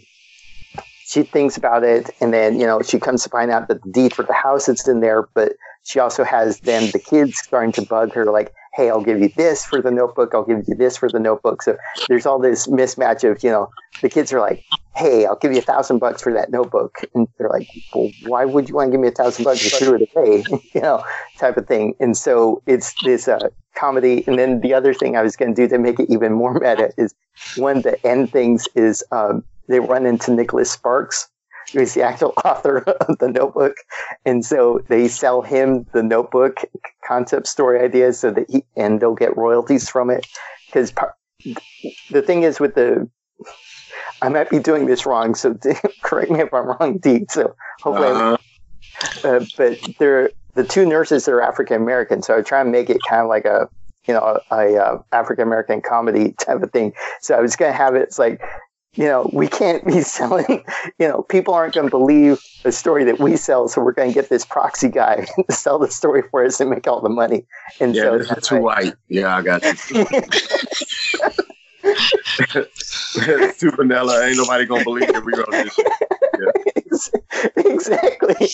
she 1.05 1.23
thinks 1.23 1.57
about 1.57 1.83
it, 1.83 2.09
and 2.19 2.33
then 2.33 2.59
you 2.59 2.65
know 2.65 2.81
she 2.81 2.99
comes 2.99 3.23
to 3.23 3.29
find 3.29 3.51
out 3.51 3.67
that 3.67 3.83
the 3.83 3.91
deed 3.91 4.13
for 4.13 4.23
the 4.23 4.33
house 4.33 4.67
is 4.67 4.87
in 4.87 5.01
there, 5.01 5.27
but 5.33 5.53
she 5.83 5.99
also 5.99 6.23
has 6.23 6.59
then 6.61 6.89
the 6.91 6.99
kids 6.99 7.37
starting 7.37 7.71
to 7.73 7.81
bug 7.83 8.13
her 8.13 8.25
like, 8.25 8.53
"Hey, 8.73 8.89
I'll 8.89 9.03
give 9.03 9.19
you 9.21 9.29
this 9.29 9.65
for 9.65 9.81
the 9.81 9.91
notebook. 9.91 10.33
I'll 10.33 10.45
give 10.45 10.63
you 10.67 10.75
this 10.75 10.97
for 10.97 11.09
the 11.09 11.19
notebook." 11.19 11.61
So 11.61 11.77
there's 12.07 12.25
all 12.25 12.39
this 12.39 12.67
mismatch 12.67 13.29
of 13.29 13.43
you 13.43 13.49
know 13.49 13.69
the 14.01 14.09
kids 14.09 14.33
are 14.33 14.39
like, 14.39 14.63
"Hey, 14.95 15.25
I'll 15.25 15.35
give 15.35 15.51
you 15.51 15.59
a 15.59 15.61
thousand 15.61 15.99
bucks 15.99 16.21
for 16.21 16.33
that 16.33 16.51
notebook," 16.51 16.99
and 17.13 17.27
they're 17.37 17.49
like, 17.49 17.67
"Well, 17.93 18.11
why 18.25 18.45
would 18.45 18.69
you 18.69 18.75
want 18.75 18.87
to 18.87 18.91
give 18.91 19.01
me 19.01 19.07
a 19.07 19.11
thousand 19.11 19.43
bucks? 19.43 19.63
You 19.63 19.69
threw 19.77 19.95
it 19.95 20.09
away," 20.15 20.43
you 20.73 20.81
know, 20.81 21.03
type 21.37 21.57
of 21.57 21.67
thing. 21.67 21.95
And 21.99 22.15
so 22.15 22.61
it's 22.65 22.93
this 23.03 23.27
uh, 23.27 23.49
comedy. 23.75 24.23
And 24.27 24.39
then 24.39 24.61
the 24.61 24.73
other 24.73 24.93
thing 24.93 25.15
I 25.15 25.21
was 25.21 25.35
going 25.35 25.53
to 25.53 25.61
do 25.61 25.67
to 25.67 25.77
make 25.77 25.99
it 25.99 26.09
even 26.09 26.33
more 26.33 26.53
meta 26.59 26.91
is 26.97 27.13
one 27.57 27.77
of 27.77 27.83
the 27.83 28.05
end 28.05 28.31
things 28.31 28.67
is 28.75 29.03
um, 29.11 29.43
they 29.67 29.79
run 29.79 30.05
into 30.05 30.31
Nicholas 30.33 30.71
Sparks, 30.71 31.27
who's 31.73 31.93
the 31.93 32.03
actual 32.03 32.33
author 32.45 32.79
of 32.79 33.17
the 33.19 33.29
Notebook, 33.29 33.75
and 34.25 34.45
so 34.45 34.81
they 34.87 35.07
sell 35.07 35.41
him 35.41 35.85
the 35.93 36.03
Notebook 36.03 36.61
concept 37.07 37.47
story 37.47 37.79
ideas 37.79 38.19
so 38.19 38.31
that 38.31 38.49
he 38.49 38.63
and 38.75 38.99
they'll 38.99 39.15
get 39.15 39.37
royalties 39.37 39.89
from 39.89 40.09
it. 40.09 40.27
Because 40.67 40.93
the 42.09 42.21
thing 42.21 42.43
is 42.43 42.59
with 42.59 42.75
the 42.75 43.09
I 44.21 44.29
might 44.29 44.49
be 44.49 44.59
doing 44.59 44.85
this 44.85 45.05
wrong, 45.05 45.35
so 45.35 45.57
correct 46.03 46.31
me 46.31 46.39
if 46.41 46.53
I'm 46.53 46.67
wrong, 46.67 46.97
Dee. 46.99 47.25
So 47.29 47.55
hopefully, 47.81 48.07
I'm- 48.07 48.37
Uh, 49.23 49.39
but 49.57 49.77
they're 49.99 50.29
the 50.55 50.63
two 50.63 50.85
nurses 50.85 51.27
are 51.27 51.41
African 51.41 51.81
American, 51.81 52.21
so 52.21 52.37
I 52.37 52.41
try 52.41 52.61
and 52.61 52.71
make 52.71 52.89
it 52.89 53.01
kind 53.09 53.21
of 53.21 53.27
like 53.27 53.45
a 53.45 53.69
you 54.07 54.13
know 54.13 54.39
a, 54.51 54.55
a 54.55 54.77
uh, 54.77 55.01
African 55.11 55.43
American 55.43 55.81
comedy 55.81 56.31
type 56.39 56.61
of 56.61 56.71
thing. 56.71 56.93
So 57.21 57.35
I 57.35 57.41
was 57.41 57.55
gonna 57.55 57.73
have 57.73 57.95
it. 57.95 58.03
It's 58.03 58.17
like 58.19 58.41
you 58.95 59.05
know 59.05 59.29
we 59.33 59.47
can't 59.47 59.85
be 59.85 60.01
selling. 60.17 60.63
You 60.99 61.07
know 61.09 61.23
people 61.23 61.53
aren't 61.53 61.73
going 61.73 61.87
to 61.87 61.91
believe 61.91 62.37
the 62.63 62.71
story 62.71 63.03
that 63.03 63.19
we 63.19 63.35
sell, 63.37 63.67
so 63.67 63.79
we're 63.81 63.91
going 63.91 64.09
to 64.09 64.13
get 64.13 64.29
this 64.29 64.43
proxy 64.45 64.89
guy 64.89 65.27
to 65.49 65.55
sell 65.55 65.77
the 65.77 65.91
story 65.91 66.23
for 66.31 66.43
us 66.43 66.59
and 66.59 66.69
make 66.69 66.87
all 66.87 66.99
the 67.01 67.09
money. 67.09 67.45
And 67.79 67.93
Yeah, 67.93 68.03
so 68.03 68.17
this 68.17 68.31
is 68.31 68.47
too 68.47 68.57
white. 68.61 68.93
Yeah, 69.07 69.35
I 69.35 69.41
got 69.43 69.61
you. 69.91 70.05
Too 73.57 73.71
vanilla. 73.71 74.25
Ain't 74.25 74.37
nobody 74.37 74.65
gonna 74.65 74.83
believe 74.83 75.07
that 75.07 75.23
we 75.23 75.33
wrote 75.33 75.51
this. 75.51 75.73
shit. 75.73 77.55
exactly. 77.65 78.49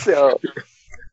so, 0.00 0.40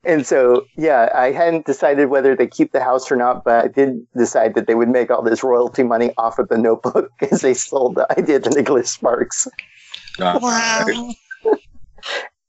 and 0.04 0.26
so, 0.26 0.66
yeah, 0.78 1.10
I 1.14 1.32
hadn't 1.32 1.66
decided 1.66 2.10
whether 2.10 2.36
to 2.36 2.48
keep 2.48 2.72
the 2.72 2.82
house 2.82 3.12
or 3.12 3.16
not, 3.16 3.44
but 3.44 3.66
I 3.66 3.68
did 3.68 4.06
decide 4.16 4.56
that 4.56 4.68
they 4.68 4.76
would 4.76 4.90
make 4.90 5.12
all 5.12 5.22
this 5.22 5.44
royalty 5.44 5.84
money 5.84 6.12
off 6.18 6.40
of 6.40 6.50
the 6.50 6.58
notebook 6.58 7.12
because 7.20 7.42
they 7.42 7.54
sold 7.54 7.96
the 7.96 8.08
idea 8.18 8.40
to 8.40 8.50
Nicholas 8.50 8.92
Sparks. 8.92 9.48
Wow. 10.20 11.14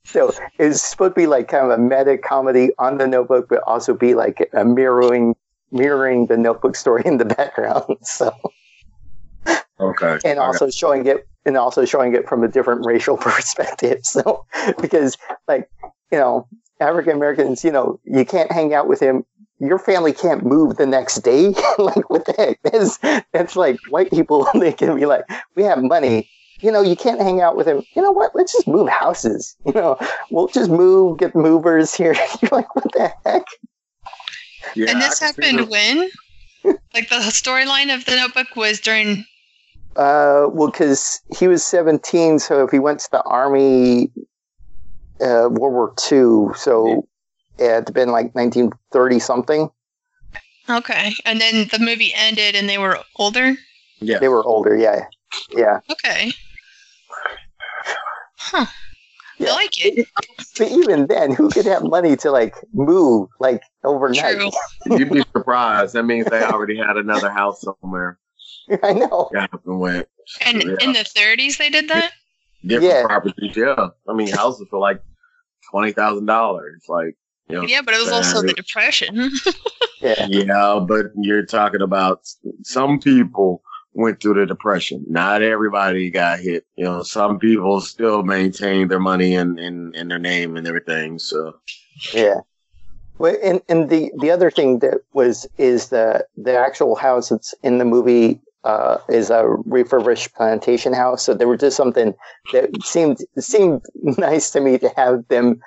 So 0.04 0.32
it's 0.58 0.80
supposed 0.80 1.14
to 1.14 1.20
be 1.20 1.26
like 1.26 1.48
kind 1.48 1.70
of 1.70 1.78
a 1.78 1.82
meta 1.82 2.16
comedy 2.16 2.70
on 2.78 2.98
the 2.98 3.08
notebook, 3.08 3.48
but 3.48 3.62
also 3.66 3.92
be 3.92 4.14
like 4.14 4.48
a 4.52 4.64
mirroring 4.64 5.34
mirroring 5.72 6.26
the 6.26 6.36
notebook 6.36 6.76
story 6.76 7.02
in 7.04 7.18
the 7.18 7.24
background. 7.24 7.84
So 8.02 8.32
Okay. 9.78 10.18
and 10.24 10.38
also 10.38 10.70
showing 10.70 11.06
it 11.06 11.28
and 11.44 11.56
also 11.56 11.84
showing 11.84 12.14
it 12.14 12.26
from 12.28 12.42
a 12.42 12.48
different 12.48 12.84
racial 12.86 13.16
perspective. 13.28 14.00
So 14.02 14.46
because 14.80 15.16
like 15.48 15.68
you 16.10 16.18
know 16.18 16.48
African 16.80 17.12
Americans, 17.16 17.64
you 17.64 17.70
know 17.72 18.00
you 18.04 18.24
can't 18.24 18.50
hang 18.50 18.74
out 18.74 18.88
with 18.88 19.00
him. 19.00 19.24
Your 19.58 19.78
family 19.78 20.12
can't 20.12 20.44
move 20.44 20.76
the 20.76 20.86
next 20.86 21.16
day. 21.20 21.54
like 21.78 22.08
what 22.10 22.26
the 22.26 22.34
heck? 22.36 22.60
That's 22.62 22.98
that's 23.32 23.56
like 23.56 23.78
white 23.90 24.10
people. 24.10 24.46
They 24.54 24.72
can 24.72 24.96
be 24.96 25.06
like, 25.06 25.24
we 25.54 25.62
have 25.62 25.82
money. 25.82 26.30
You 26.62 26.72
know, 26.72 26.80
you 26.80 26.96
can't 26.96 27.20
hang 27.20 27.42
out 27.42 27.54
with 27.56 27.68
him. 27.68 27.82
You 27.94 28.00
know 28.02 28.12
what? 28.12 28.34
Let's 28.34 28.52
just 28.52 28.66
move 28.66 28.88
houses. 28.88 29.56
You 29.66 29.72
know, 29.72 29.98
we'll 30.30 30.48
just 30.48 30.70
move, 30.70 31.18
get 31.18 31.34
movers 31.34 31.94
here. 31.94 32.14
You're 32.40 32.50
like, 32.50 32.74
what 32.74 32.90
the 32.94 33.12
heck? 33.26 33.44
Yeah, 34.74 34.90
and 34.90 35.00
this 35.00 35.22
I 35.22 35.26
can 35.26 35.42
see 35.42 35.50
happened 35.50 35.70
when? 35.70 36.10
Like 36.94 37.08
the 37.08 37.16
storyline 37.16 37.94
of 37.94 38.04
the 38.04 38.16
notebook 38.16 38.56
was 38.56 38.80
during. 38.80 39.24
Uh, 39.96 40.46
well, 40.50 40.70
because 40.70 41.20
he 41.38 41.48
was 41.48 41.64
17, 41.64 42.38
so 42.38 42.64
if 42.64 42.70
he 42.70 42.78
went 42.78 43.00
to 43.00 43.08
the 43.12 43.22
army, 43.22 44.10
uh, 45.20 45.48
World 45.50 45.72
War 45.72 45.94
II, 46.10 46.54
so 46.54 47.06
it 47.58 47.70
had 47.70 47.94
been 47.94 48.10
like 48.10 48.34
1930 48.34 49.18
something. 49.18 49.70
Okay. 50.68 51.14
And 51.24 51.40
then 51.40 51.68
the 51.70 51.78
movie 51.78 52.12
ended 52.14 52.54
and 52.54 52.68
they 52.68 52.78
were 52.78 52.98
older? 53.16 53.56
Yeah. 54.00 54.18
They 54.18 54.28
were 54.28 54.44
older, 54.44 54.76
yeah, 54.76 55.06
yeah. 55.50 55.80
Okay. 55.90 56.32
Huh. 58.38 58.66
Yeah. 59.38 59.50
I 59.50 59.52
like 59.54 59.72
it. 59.84 60.06
But 60.58 60.70
even 60.70 61.06
then, 61.08 61.32
who 61.32 61.50
could 61.50 61.66
have 61.66 61.82
money 61.82 62.16
to 62.16 62.30
like 62.30 62.54
move 62.72 63.28
like 63.38 63.62
overnight? 63.84 64.36
True. 64.36 64.50
You'd 64.98 65.12
be 65.12 65.22
surprised. 65.34 65.94
That 65.94 66.04
means 66.04 66.26
they 66.26 66.42
already 66.42 66.76
had 66.76 66.96
another 66.96 67.30
house 67.30 67.62
somewhere. 67.62 68.18
I 68.82 68.92
know. 68.94 69.30
Got 69.32 69.52
up 69.52 69.66
and 69.66 69.78
went. 69.78 70.08
And 70.44 70.62
Yeah. 70.62 70.76
in 70.80 70.92
the 70.92 71.00
30s 71.00 71.58
they 71.58 71.68
did 71.70 71.88
that? 71.88 72.12
Different 72.64 72.84
Yeah. 72.94 73.06
properties. 73.06 73.56
Yeah. 73.56 73.88
I 74.08 74.12
mean, 74.14 74.28
houses 74.28 74.66
for 74.70 74.78
like 74.78 75.02
twenty 75.70 75.92
thousand 75.92 76.26
dollars. 76.26 76.82
Like, 76.88 77.16
you 77.48 77.56
know. 77.56 77.62
Yeah, 77.66 77.82
but 77.82 77.94
it 77.94 78.00
was 78.00 78.10
also 78.12 78.42
the 78.42 78.54
Depression. 78.54 79.30
Yeah, 80.02 80.26
Yeah, 80.28 80.84
but 80.86 81.06
you're 81.16 81.46
talking 81.46 81.80
about 81.80 82.20
some 82.64 83.00
people 83.00 83.62
went 83.96 84.20
through 84.20 84.34
the 84.34 84.46
depression. 84.46 85.04
Not 85.08 85.42
everybody 85.42 86.10
got 86.10 86.40
hit. 86.40 86.66
You 86.76 86.84
know, 86.84 87.02
some 87.02 87.38
people 87.38 87.80
still 87.80 88.22
maintain 88.22 88.88
their 88.88 89.00
money 89.00 89.34
and, 89.34 89.58
and, 89.58 89.96
and 89.96 90.10
their 90.10 90.18
name 90.18 90.56
and 90.56 90.66
everything. 90.66 91.18
So 91.18 91.54
yeah. 92.12 92.40
Well, 93.18 93.36
and 93.42 93.62
and 93.68 93.88
the 93.88 94.12
the 94.18 94.30
other 94.30 94.50
thing 94.50 94.80
that 94.80 95.00
was 95.14 95.46
is 95.56 95.88
the 95.88 96.26
the 96.36 96.56
actual 96.56 96.94
house 96.94 97.30
that's 97.30 97.54
in 97.62 97.78
the 97.78 97.84
movie 97.86 98.40
uh, 98.64 98.98
is 99.08 99.30
a 99.30 99.46
refurbished 99.64 100.34
plantation 100.34 100.92
house. 100.92 101.22
So 101.22 101.32
there 101.32 101.48
was 101.48 101.60
just 101.60 101.76
something 101.76 102.14
that 102.52 102.70
seemed 102.84 103.18
seemed 103.38 103.82
nice 104.18 104.50
to 104.50 104.60
me 104.60 104.76
to 104.78 104.92
have 104.96 105.26
them 105.28 105.60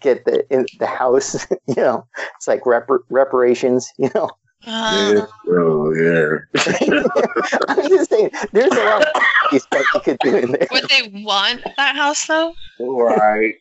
get 0.00 0.24
the 0.24 0.44
the 0.78 0.86
house. 0.86 1.46
You 1.68 1.82
know, 1.82 2.06
it's 2.36 2.48
like 2.48 2.62
repar- 2.62 3.04
reparations. 3.10 3.88
You 3.98 4.10
know, 4.14 4.30
Uh, 4.66 5.26
oh 5.48 5.94
yeah. 5.94 6.38
I'm 7.68 7.88
just 7.88 8.10
saying 8.10 8.30
there's 8.52 8.72
a 8.72 8.84
lot 8.84 9.06
of 9.52 9.60
stuff 9.62 9.86
you 9.94 10.00
could 10.00 10.18
do 10.20 10.36
in 10.36 10.52
there. 10.52 10.66
would 10.70 10.88
they 10.88 11.22
want 11.24 11.62
that 11.76 11.96
house 11.96 12.26
though? 12.26 12.54
right. 12.80 13.54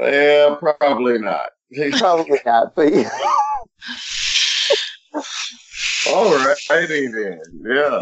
yeah, 0.00 0.56
probably 0.60 1.18
not. 1.18 1.50
Probably 1.98 2.40
not, 2.44 2.74
but 2.74 2.92
yeah. 2.92 3.08
All 6.08 6.34
righty 6.68 7.06
then. 7.06 7.40
Yeah. 7.62 8.00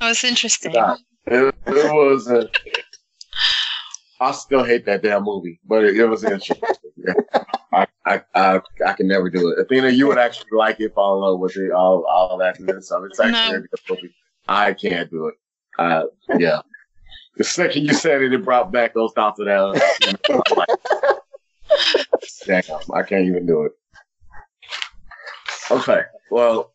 That 0.00 0.08
was 0.08 0.24
interesting. 0.24 0.72
It, 0.74 1.54
it 1.66 1.92
was. 1.92 2.30
Uh, 2.30 2.46
I 4.20 4.32
still 4.32 4.64
hate 4.64 4.84
that 4.86 5.02
damn 5.02 5.24
movie, 5.24 5.60
but 5.66 5.84
it, 5.84 5.96
it 5.96 6.06
was 6.06 6.24
interesting. 6.24 6.58
Yeah. 6.98 7.12
I, 7.72 7.86
I, 8.06 8.22
I, 8.34 8.60
I 8.84 8.92
can 8.94 9.06
never 9.06 9.28
do 9.28 9.50
it. 9.50 9.58
Athena, 9.60 9.90
you 9.90 10.08
would 10.08 10.16
actually 10.18 10.48
like 10.52 10.80
it, 10.80 10.94
fall 10.94 11.16
in 11.16 11.20
love 11.30 11.38
with 11.38 11.56
it, 11.58 11.70
all, 11.72 12.04
all 12.04 12.38
that 12.38 12.58
and 12.58 12.82
stuff. 12.82 13.02
It's 13.04 13.20
actually 13.20 13.52
No. 13.52 13.58
a 13.58 13.60
good 13.60 13.80
movie. 13.90 14.14
I 14.48 14.72
can't 14.72 15.10
do 15.10 15.26
it. 15.26 15.34
Uh, 15.78 16.04
yeah. 16.38 16.62
The 17.36 17.44
second 17.44 17.84
you 17.84 17.92
said 17.92 18.22
it, 18.22 18.32
it 18.32 18.44
brought 18.44 18.72
back 18.72 18.94
those 18.94 19.12
thoughts 19.12 19.38
of 19.40 19.46
that. 19.46 19.60
I'm 20.30 20.56
like, 20.56 20.68
Damn, 22.66 22.78
I 22.94 23.02
can't 23.02 23.26
even 23.26 23.46
do 23.46 23.64
it. 23.64 23.72
Okay, 25.70 26.00
well, 26.30 26.72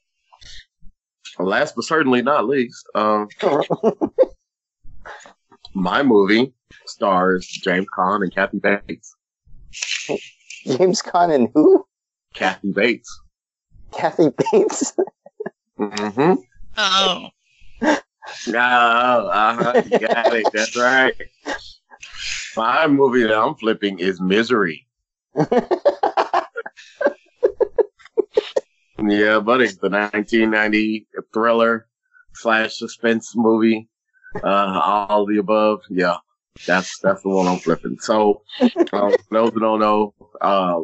last 1.39 1.75
but 1.75 1.83
certainly 1.85 2.21
not 2.21 2.47
least, 2.47 2.85
um, 2.93 3.27
my 5.73 6.03
movie 6.03 6.53
stars 6.85 7.47
James 7.47 7.87
Caan 7.95 8.23
and 8.23 8.33
Kathy 8.33 8.59
Bates. 8.59 9.15
James 10.65 11.01
Caan 11.01 11.33
and 11.33 11.49
who? 11.53 11.85
Kathy 12.33 12.71
Bates. 12.71 13.19
Kathy 13.91 14.29
Bates. 14.51 14.93
Mm-hmm. 15.79 16.33
Oh. 16.77 17.29
Oh, 18.47 18.53
uh-huh, 18.53 19.81
you 19.85 19.99
got 19.99 20.33
it. 20.33 20.47
That's 20.53 20.77
right. 20.77 21.13
My 22.55 22.87
movie 22.87 23.23
that 23.23 23.37
I'm 23.37 23.55
flipping 23.55 23.99
is 23.99 24.21
Misery. 24.21 24.87
Yeah, 29.03 29.39
buddy, 29.39 29.65
the 29.65 29.89
1990 29.89 31.07
thriller 31.33 31.87
slash 32.35 32.77
suspense 32.77 33.33
movie. 33.35 33.89
Uh, 34.43 35.05
all 35.09 35.25
the 35.25 35.37
above. 35.37 35.81
Yeah, 35.89 36.17
that's 36.65 36.99
that's 36.99 37.21
the 37.23 37.29
one 37.29 37.47
I'm 37.47 37.59
flipping. 37.59 37.97
So, 37.99 38.41
um, 38.93 39.15
those 39.31 39.51
that 39.51 39.59
don't 39.59 39.79
know, 39.79 40.13
uh, 40.39 40.81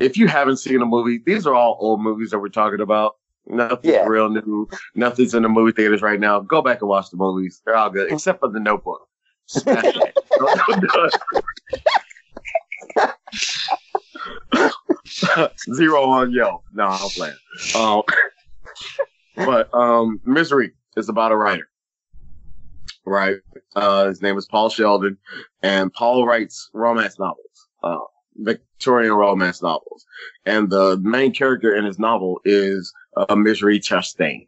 if 0.00 0.16
you 0.16 0.26
haven't 0.28 0.56
seen 0.56 0.80
a 0.82 0.86
movie, 0.86 1.18
these 1.24 1.46
are 1.46 1.54
all 1.54 1.76
old 1.80 2.00
movies 2.00 2.30
that 2.30 2.38
we're 2.38 2.48
talking 2.48 2.80
about. 2.80 3.16
Nothing's 3.46 3.92
Yeah. 3.94 4.06
real 4.06 4.28
new. 4.28 4.68
Nothing's 4.94 5.34
in 5.34 5.42
the 5.42 5.48
movie 5.48 5.72
theaters 5.72 6.00
right 6.00 6.20
now. 6.20 6.40
Go 6.40 6.62
back 6.62 6.80
and 6.80 6.88
watch 6.88 7.10
the 7.10 7.16
movies. 7.16 7.60
They're 7.66 7.76
all 7.76 7.90
good, 7.90 8.10
except 8.12 8.40
for 8.40 8.48
The 8.48 8.60
Notebook. 8.60 9.06
Smash 9.46 9.82
that. 9.82 10.14
Don't 10.38 11.12
it. 14.54 15.52
Zero 15.74 16.04
on 16.04 16.30
Yelp. 16.32 16.62
No, 16.72 16.84
I'm 16.84 17.10
playing. 17.10 17.34
Um, 17.76 18.02
but 19.36 19.72
um, 19.74 20.20
Misery 20.24 20.72
is 20.96 21.08
about 21.08 21.32
a 21.32 21.36
writer, 21.36 21.68
right? 23.04 23.36
Uh, 23.74 24.06
his 24.08 24.22
name 24.22 24.36
is 24.36 24.46
Paul 24.46 24.68
Sheldon, 24.68 25.16
and 25.62 25.92
Paul 25.92 26.26
writes 26.26 26.70
romance 26.72 27.18
novels, 27.18 27.68
uh, 27.82 27.98
Victorian 28.36 29.12
romance 29.12 29.62
novels, 29.62 30.04
and 30.46 30.70
the 30.70 30.98
main 30.98 31.32
character 31.32 31.74
in 31.74 31.84
his 31.84 31.98
novel 31.98 32.40
is 32.44 32.92
uh, 33.16 33.34
Misery 33.34 33.80
Chastain, 33.80 34.46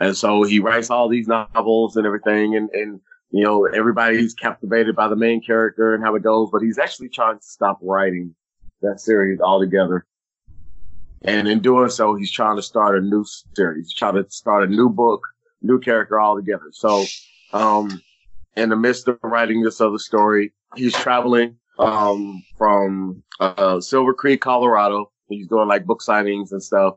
and 0.00 0.16
so 0.16 0.42
he 0.42 0.60
writes 0.60 0.90
all 0.90 1.08
these 1.08 1.28
novels 1.28 1.96
and 1.96 2.06
everything, 2.06 2.56
and 2.56 2.70
and 2.70 3.00
you 3.30 3.44
know 3.44 3.66
everybody's 3.66 4.34
captivated 4.34 4.94
by 4.96 5.08
the 5.08 5.16
main 5.16 5.42
character 5.42 5.94
and 5.94 6.04
how 6.04 6.14
it 6.14 6.22
goes, 6.22 6.48
but 6.52 6.62
he's 6.62 6.78
actually 6.78 7.08
trying 7.08 7.38
to 7.38 7.44
stop 7.44 7.78
writing 7.82 8.34
that 8.82 9.00
series 9.00 9.40
altogether. 9.40 10.06
And 11.22 11.48
in 11.48 11.60
doing 11.60 11.88
so, 11.88 12.14
he's 12.14 12.30
trying 12.30 12.56
to 12.56 12.62
start 12.62 12.96
a 12.96 13.00
new 13.00 13.24
series, 13.56 13.92
trying 13.92 14.14
to 14.14 14.30
start 14.30 14.62
a 14.62 14.72
new 14.72 14.88
book, 14.88 15.20
new 15.62 15.80
character 15.80 16.20
altogether. 16.20 16.68
So, 16.70 17.04
um, 17.52 18.02
in 18.56 18.68
the 18.68 18.76
midst 18.76 19.08
of 19.08 19.18
writing 19.22 19.62
this 19.62 19.80
other 19.80 19.98
story, 19.98 20.52
he's 20.74 20.94
traveling 20.94 21.56
um, 21.78 22.42
from 22.56 23.22
uh, 23.40 23.80
Silver 23.80 24.14
Creek, 24.14 24.40
Colorado. 24.40 25.10
He's 25.28 25.48
doing 25.48 25.68
like 25.68 25.86
book 25.86 26.00
signings 26.02 26.52
and 26.52 26.62
stuff. 26.62 26.94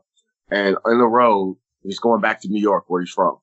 And 0.50 0.76
on 0.84 0.98
the 0.98 1.06
road, 1.06 1.56
he's 1.82 1.98
going 1.98 2.20
back 2.20 2.40
to 2.42 2.48
New 2.48 2.60
York 2.60 2.84
where 2.88 3.00
he's 3.00 3.10
from. 3.10 3.38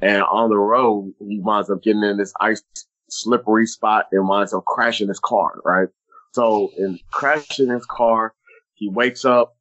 And 0.00 0.22
on 0.22 0.50
the 0.50 0.58
road, 0.58 1.12
he 1.20 1.40
winds 1.40 1.70
up 1.70 1.82
getting 1.82 2.02
in 2.02 2.16
this 2.16 2.32
ice 2.40 2.62
slippery 3.08 3.66
spot 3.66 4.06
and 4.12 4.28
winds 4.28 4.52
up 4.52 4.64
crashing 4.64 5.08
his 5.08 5.20
car, 5.20 5.60
right? 5.64 5.88
So 6.32 6.70
in 6.76 6.98
crashing 7.10 7.70
his 7.70 7.86
car, 7.86 8.34
he 8.74 8.88
wakes 8.88 9.24
up 9.24 9.56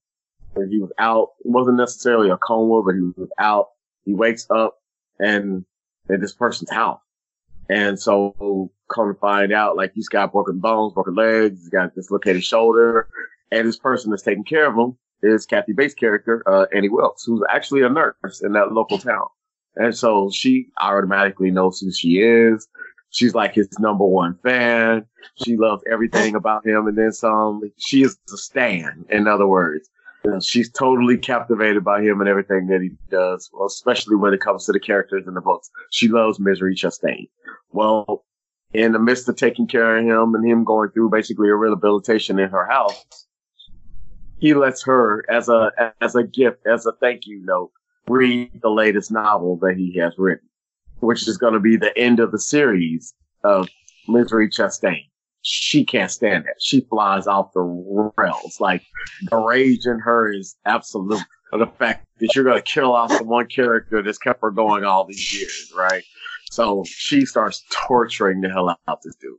and 0.55 0.71
he 0.71 0.79
was 0.79 0.91
out. 0.97 1.29
It 1.43 1.51
wasn't 1.51 1.77
necessarily 1.77 2.29
a 2.29 2.37
coma, 2.37 2.81
but 2.83 2.95
he 2.95 3.01
was 3.01 3.29
out. 3.37 3.69
He 4.05 4.13
wakes 4.13 4.47
up 4.49 4.77
and 5.19 5.65
in 6.09 6.19
this 6.21 6.33
person's 6.33 6.71
house. 6.71 6.99
And 7.69 7.99
so 7.99 8.71
come 8.93 9.13
to 9.13 9.19
find 9.19 9.53
out, 9.53 9.77
like 9.77 9.93
he's 9.93 10.09
got 10.09 10.31
broken 10.31 10.59
bones, 10.59 10.93
broken 10.93 11.15
legs, 11.15 11.59
he's 11.59 11.69
got 11.69 11.95
dislocated 11.95 12.43
shoulder, 12.43 13.07
and 13.51 13.67
this 13.67 13.77
person 13.77 14.11
that's 14.11 14.23
taking 14.23 14.43
care 14.43 14.67
of 14.67 14.75
him 14.75 14.97
is 15.21 15.45
Kathy 15.45 15.73
Bates' 15.73 15.93
character, 15.93 16.43
uh, 16.45 16.65
Annie 16.75 16.89
Wilkes, 16.89 17.23
who's 17.23 17.41
actually 17.49 17.81
a 17.83 17.89
nurse 17.89 18.41
in 18.43 18.51
that 18.53 18.73
local 18.73 18.97
town. 18.97 19.27
And 19.75 19.95
so 19.95 20.29
she 20.31 20.67
automatically 20.79 21.49
knows 21.49 21.79
who 21.79 21.91
she 21.91 22.19
is. 22.19 22.67
She's 23.09 23.33
like 23.33 23.53
his 23.53 23.69
number 23.79 24.05
one 24.05 24.37
fan. 24.43 25.05
She 25.43 25.55
loves 25.55 25.83
everything 25.89 26.35
about 26.35 26.65
him 26.65 26.87
and 26.87 26.97
then 26.97 27.11
some. 27.11 27.61
She 27.77 28.03
is 28.03 28.17
a 28.33 28.37
stan, 28.37 29.05
in 29.09 29.27
other 29.27 29.47
words. 29.47 29.87
She's 30.41 30.71
totally 30.71 31.17
captivated 31.17 31.83
by 31.83 32.01
him 32.01 32.21
and 32.21 32.29
everything 32.29 32.67
that 32.67 32.81
he 32.81 32.91
does, 33.09 33.49
well, 33.51 33.65
especially 33.65 34.15
when 34.15 34.33
it 34.33 34.39
comes 34.39 34.65
to 34.65 34.71
the 34.71 34.79
characters 34.79 35.27
in 35.27 35.33
the 35.33 35.41
books. 35.41 35.69
She 35.91 36.07
loves 36.07 36.39
Misery 36.39 36.75
Chastain. 36.75 37.27
Well, 37.71 38.23
in 38.73 38.93
the 38.93 38.99
midst 38.99 39.27
of 39.27 39.35
taking 39.35 39.67
care 39.67 39.97
of 39.97 40.05
him 40.05 40.33
and 40.33 40.45
him 40.45 40.63
going 40.63 40.91
through 40.91 41.09
basically 41.09 41.49
a 41.49 41.55
rehabilitation 41.55 42.39
in 42.39 42.49
her 42.49 42.65
house, 42.65 43.27
he 44.39 44.53
lets 44.53 44.83
her, 44.83 45.25
as 45.29 45.49
a 45.49 45.71
as 46.01 46.15
a 46.15 46.23
gift, 46.23 46.65
as 46.65 46.85
a 46.85 46.93
thank 46.93 47.25
you 47.25 47.41
note, 47.45 47.71
read 48.07 48.61
the 48.61 48.69
latest 48.69 49.11
novel 49.11 49.57
that 49.57 49.75
he 49.77 49.97
has 49.97 50.13
written, 50.17 50.47
which 50.99 51.27
is 51.27 51.37
going 51.37 51.53
to 51.53 51.59
be 51.59 51.75
the 51.77 51.97
end 51.97 52.19
of 52.19 52.31
the 52.31 52.39
series 52.39 53.13
of 53.43 53.67
Misery 54.07 54.49
Chastain 54.49 55.05
she 55.43 55.85
can't 55.85 56.09
stand 56.09 56.45
it. 56.45 56.55
She 56.59 56.81
flies 56.89 57.27
off 57.27 57.53
the 57.53 57.61
rails. 58.17 58.59
Like 58.59 58.81
the 59.29 59.37
rage 59.37 59.85
in 59.85 59.99
her 59.99 60.31
is 60.31 60.55
absolute. 60.65 61.21
The 61.51 61.67
fact 61.67 62.07
that 62.19 62.33
you're 62.33 62.45
going 62.45 62.57
to 62.57 62.63
kill 62.63 62.93
off 62.93 63.15
the 63.15 63.25
one 63.25 63.45
character 63.45 64.01
that's 64.01 64.17
kept 64.17 64.41
her 64.41 64.49
going 64.49 64.85
all 64.85 65.05
these 65.05 65.33
years, 65.33 65.71
right? 65.77 66.03
So 66.49 66.83
she 66.87 67.25
starts 67.25 67.63
torturing 67.87 68.41
the 68.41 68.49
hell 68.49 68.75
out 68.87 69.01
this 69.03 69.15
dude 69.15 69.37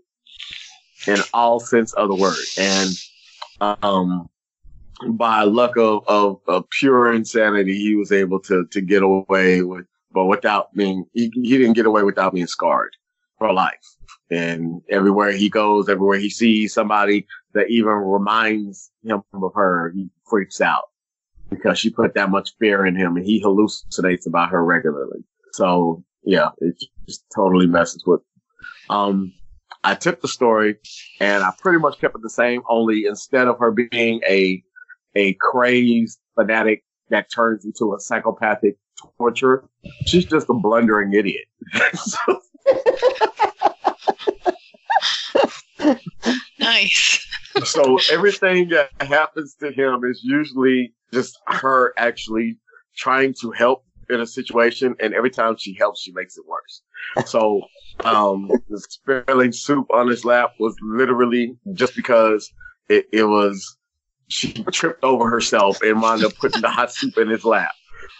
in 1.09 1.25
all 1.33 1.59
sense 1.59 1.93
of 1.95 2.09
the 2.09 2.15
word. 2.15 2.37
And, 2.59 2.91
um, 3.83 4.29
by 5.09 5.43
luck 5.43 5.77
of, 5.77 6.05
of, 6.07 6.41
of 6.47 6.69
pure 6.71 7.13
insanity, 7.13 7.77
he 7.77 7.97
was 7.97 8.13
able 8.13 8.41
to, 8.41 8.67
to 8.67 8.81
get 8.81 9.03
away 9.03 9.63
with, 9.63 9.87
but 10.13 10.27
without 10.27 10.73
being, 10.75 11.05
he, 11.13 11.31
he 11.35 11.59
didn't 11.59 11.73
get 11.73 11.87
away 11.87 12.05
without 12.05 12.33
being 12.35 12.47
scarred 12.47 12.97
for 13.39 13.53
life. 13.53 13.94
And 14.31 14.81
everywhere 14.91 15.33
he 15.33 15.49
goes, 15.49 15.89
everywhere 15.89 16.19
he 16.19 16.31
sees 16.31 16.73
somebody 16.73 17.27
that 17.53 17.69
even 17.69 17.93
reminds 17.93 18.91
him 19.03 19.23
of 19.35 19.53
her, 19.55 19.93
he 19.95 20.09
freaks 20.29 20.61
out 20.61 20.85
because 21.51 21.79
she 21.79 21.91
put 21.91 22.15
that 22.15 22.31
much 22.31 22.55
fear 22.59 22.87
in 22.87 22.97
him 22.97 23.17
and 23.17 23.25
he 23.25 23.43
hallucinates 23.43 24.27
about 24.27 24.51
her 24.51 24.65
regularly. 24.65 25.25
So 25.53 26.03
yeah, 26.25 26.51
it 26.59 26.75
just 27.07 27.25
totally 27.35 27.67
messes 27.67 28.05
with. 28.07 28.21
Um, 28.91 29.33
I 29.85 29.95
took 29.95 30.23
the 30.23 30.29
story 30.29 30.77
and 31.21 31.45
I 31.45 31.53
pretty 31.59 31.79
much 31.79 32.01
kept 32.01 32.17
it 32.17 32.23
the 32.23 32.31
same, 32.31 32.63
only 32.69 33.05
instead 33.07 33.47
of 33.49 33.59
her 33.59 33.71
being 33.71 34.23
a, 34.27 34.63
a 35.15 35.35
crazed 35.35 36.19
fanatic 36.35 36.83
that 37.11 37.31
turns 37.31 37.65
into 37.65 37.95
a 37.95 38.01
psychopathic 38.01 38.77
torturer, 39.19 39.69
she's 40.07 40.25
just 40.25 40.49
a 40.49 40.55
blundering 40.55 41.13
idiot. 41.13 41.45
nice. 46.59 47.27
so 47.65 47.99
everything 48.11 48.69
that 48.69 48.91
happens 49.01 49.55
to 49.61 49.71
him 49.71 50.03
is 50.05 50.21
usually 50.23 50.93
just 51.13 51.39
her 51.47 51.95
actually 51.99 52.59
trying 52.97 53.35
to 53.41 53.51
help 53.53 53.85
in 54.11 54.21
a 54.21 54.27
situation, 54.27 54.95
and 55.01 55.15
every 55.15 55.31
time 55.31 55.57
she 55.57 55.75
helps, 55.75 56.03
she 56.03 56.13
makes 56.13 56.37
it 56.37 56.45
worse. 56.47 56.83
So, 57.27 57.63
um, 58.05 58.51
the 58.69 58.81
spilling 58.81 59.53
soup 59.53 59.87
on 59.93 60.09
his 60.09 60.25
lap 60.25 60.53
was 60.59 60.75
literally 60.83 61.57
just 61.75 61.95
because 61.97 62.51
it, 62.89 63.07
it 63.13 63.25
was 63.25 63.77
she 64.29 64.53
tripped 64.73 65.05
over 65.05 65.29
herself 65.29 65.81
and 65.83 66.01
wound 66.01 66.25
up 66.25 66.35
putting 66.37 66.63
the 66.63 66.71
hot 66.71 66.93
soup 66.93 67.17
in 67.19 67.29
his 67.29 67.45
lap, 67.45 67.73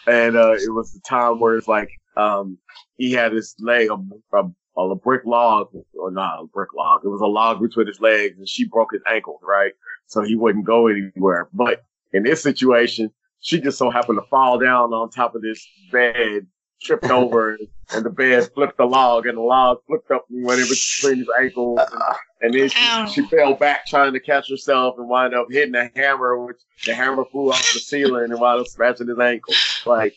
and 0.07 0.37
uh, 0.37 0.53
it 0.53 0.73
was 0.73 0.93
the 0.93 1.01
time 1.07 1.41
where 1.41 1.57
it's 1.57 1.69
like 1.69 1.91
um, 2.17 2.59
he 2.97 3.13
had 3.13 3.33
his 3.33 3.55
leg 3.59 3.89
a, 3.91 4.37
a 4.37 4.51
on 4.77 4.91
a 4.91 4.95
brick 4.95 5.25
log, 5.25 5.69
or 5.95 6.11
not 6.11 6.43
a 6.43 6.47
brick 6.47 6.75
log. 6.75 7.03
It 7.05 7.09
was 7.09 7.21
a 7.21 7.27
log 7.27 7.61
between 7.61 7.87
his 7.87 8.01
legs, 8.01 8.39
and 8.39 8.49
she 8.49 8.65
broke 8.67 8.93
his 8.93 9.03
ankle, 9.09 9.39
right? 9.43 9.73
So 10.07 10.23
he 10.23 10.35
wouldn't 10.35 10.65
go 10.65 10.89
anywhere. 10.89 11.49
But 11.53 11.85
in 12.13 12.25
this 12.25 12.43
situation, 12.43 13.11
she 13.41 13.61
just 13.61 13.79
so 13.79 13.91
happened 13.91 14.19
to 14.23 14.29
fall 14.29 14.59
down 14.59 14.93
on 14.93 15.11
top 15.11 15.35
of 15.35 15.43
this 15.43 15.67
bed, 15.93 16.47
tripped 16.83 17.11
over, 17.11 17.57
and 17.93 18.05
the 18.05 18.11
bed 18.11 18.51
flipped 18.55 18.79
the 18.79 18.85
log, 18.85 19.27
and 19.27 19.39
the 19.39 19.43
log 19.43 19.79
flipped 19.87 20.11
up 20.11 20.27
and 20.31 20.45
went 20.45 20.61
in 20.61 20.67
between 20.67 21.19
his 21.19 21.29
ankles, 21.39 21.79
and, 22.41 22.53
and 22.55 22.55
then 22.55 23.07
she, 23.07 23.23
she, 23.23 23.29
fell 23.29 23.55
back 23.55 23.87
trying 23.87 24.13
to 24.13 24.21
catch 24.21 24.51
herself 24.51 24.97
and 24.99 25.09
wound 25.09 25.35
up 25.35 25.47
hitting 25.51 25.75
a 25.75 25.91
hammer, 25.95 26.45
which 26.45 26.59
the 26.85 26.95
hammer 26.95 27.25
flew 27.31 27.51
off 27.51 27.73
the 27.73 27.81
ceiling 27.81 28.31
and 28.31 28.41
wound 28.41 28.61
up 28.61 28.67
scratching 28.67 29.09
his 29.09 29.19
ankle. 29.19 29.55
Like 29.87 30.15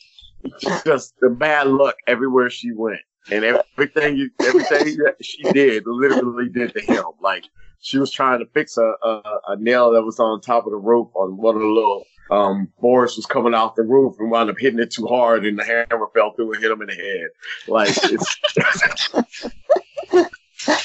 just 0.85 1.13
the 1.19 1.29
bad 1.29 1.67
luck 1.67 1.95
everywhere 2.07 2.49
she 2.49 2.71
went 2.71 2.99
and 3.31 3.43
everything 3.43 4.17
you, 4.17 4.29
everything 4.39 4.97
that 4.97 5.15
she 5.21 5.43
did 5.43 5.83
literally 5.85 6.49
did 6.49 6.73
to 6.73 6.81
him. 6.81 7.03
Like 7.21 7.45
she 7.79 7.97
was 7.97 8.11
trying 8.11 8.39
to 8.39 8.45
fix 8.47 8.77
a, 8.77 8.93
a, 9.03 9.21
a 9.49 9.55
nail 9.57 9.91
that 9.93 10.03
was 10.03 10.19
on 10.19 10.41
top 10.41 10.65
of 10.65 10.71
the 10.71 10.77
roof 10.77 11.07
on 11.15 11.37
one 11.37 11.55
of 11.55 11.61
the 11.61 11.67
little 11.67 12.05
um 12.29 12.67
boards 12.81 13.15
was 13.15 13.25
coming 13.25 13.53
off 13.53 13.75
the 13.75 13.83
roof 13.83 14.15
and 14.19 14.29
wound 14.29 14.49
up 14.49 14.57
hitting 14.59 14.79
it 14.79 14.91
too 14.91 15.07
hard 15.07 15.45
and 15.45 15.57
the 15.57 15.63
hammer 15.63 16.07
fell 16.13 16.33
through 16.33 16.53
and 16.53 16.61
hit 16.61 16.71
him 16.71 16.81
in 16.81 16.87
the 16.87 16.95
head. 16.95 17.29
Like 17.67 17.89
it's 18.03 18.37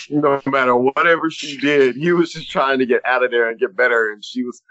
no 0.10 0.40
matter 0.46 0.76
whatever 0.76 1.30
she 1.30 1.56
did, 1.56 1.96
he 1.96 2.12
was 2.12 2.32
just 2.32 2.50
trying 2.50 2.78
to 2.78 2.86
get 2.86 3.04
out 3.04 3.24
of 3.24 3.32
there 3.32 3.50
and 3.50 3.58
get 3.58 3.74
better 3.74 4.12
and 4.12 4.24
she 4.24 4.44
was 4.44 4.62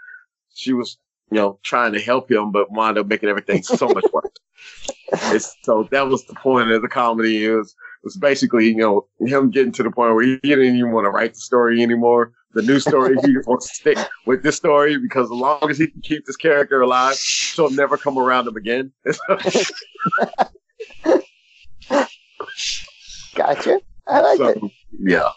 she 0.54 0.72
was 0.72 0.96
you 1.32 1.38
know, 1.38 1.58
trying 1.62 1.94
to 1.94 2.00
help 2.00 2.30
him, 2.30 2.52
but 2.52 2.70
wound 2.70 2.98
up 2.98 3.06
making 3.06 3.30
everything 3.30 3.62
so 3.62 3.88
much 3.88 4.04
worse. 4.12 4.30
It's, 5.12 5.56
so 5.62 5.88
that 5.90 6.08
was 6.08 6.24
the 6.26 6.34
point 6.34 6.70
of 6.70 6.82
the 6.82 6.88
comedy. 6.88 7.44
It 7.44 7.52
was, 7.52 7.70
it 7.70 8.04
was 8.04 8.16
basically, 8.16 8.68
you 8.68 8.76
know, 8.76 9.06
him 9.20 9.50
getting 9.50 9.72
to 9.72 9.82
the 9.82 9.90
point 9.90 10.14
where 10.14 10.24
he 10.24 10.38
didn't 10.42 10.76
even 10.76 10.92
want 10.92 11.04
to 11.04 11.10
write 11.10 11.34
the 11.34 11.40
story 11.40 11.82
anymore. 11.82 12.32
The 12.54 12.62
new 12.62 12.80
story, 12.80 13.16
he 13.24 13.36
wants 13.46 13.68
to 13.68 13.74
stick 13.74 13.98
with 14.26 14.42
this 14.42 14.56
story 14.56 14.98
because 14.98 15.26
as 15.26 15.30
long 15.30 15.70
as 15.70 15.78
he 15.78 15.86
can 15.86 16.02
keep 16.02 16.26
this 16.26 16.36
character 16.36 16.82
alive, 16.82 17.16
she'll 17.16 17.70
never 17.70 17.96
come 17.96 18.18
around 18.18 18.46
him 18.46 18.56
again. 18.56 18.92
gotcha. 23.34 23.80
I 24.06 24.20
like 24.20 24.36
so, 24.38 24.48
it. 24.48 24.62
Yeah. 24.98 25.30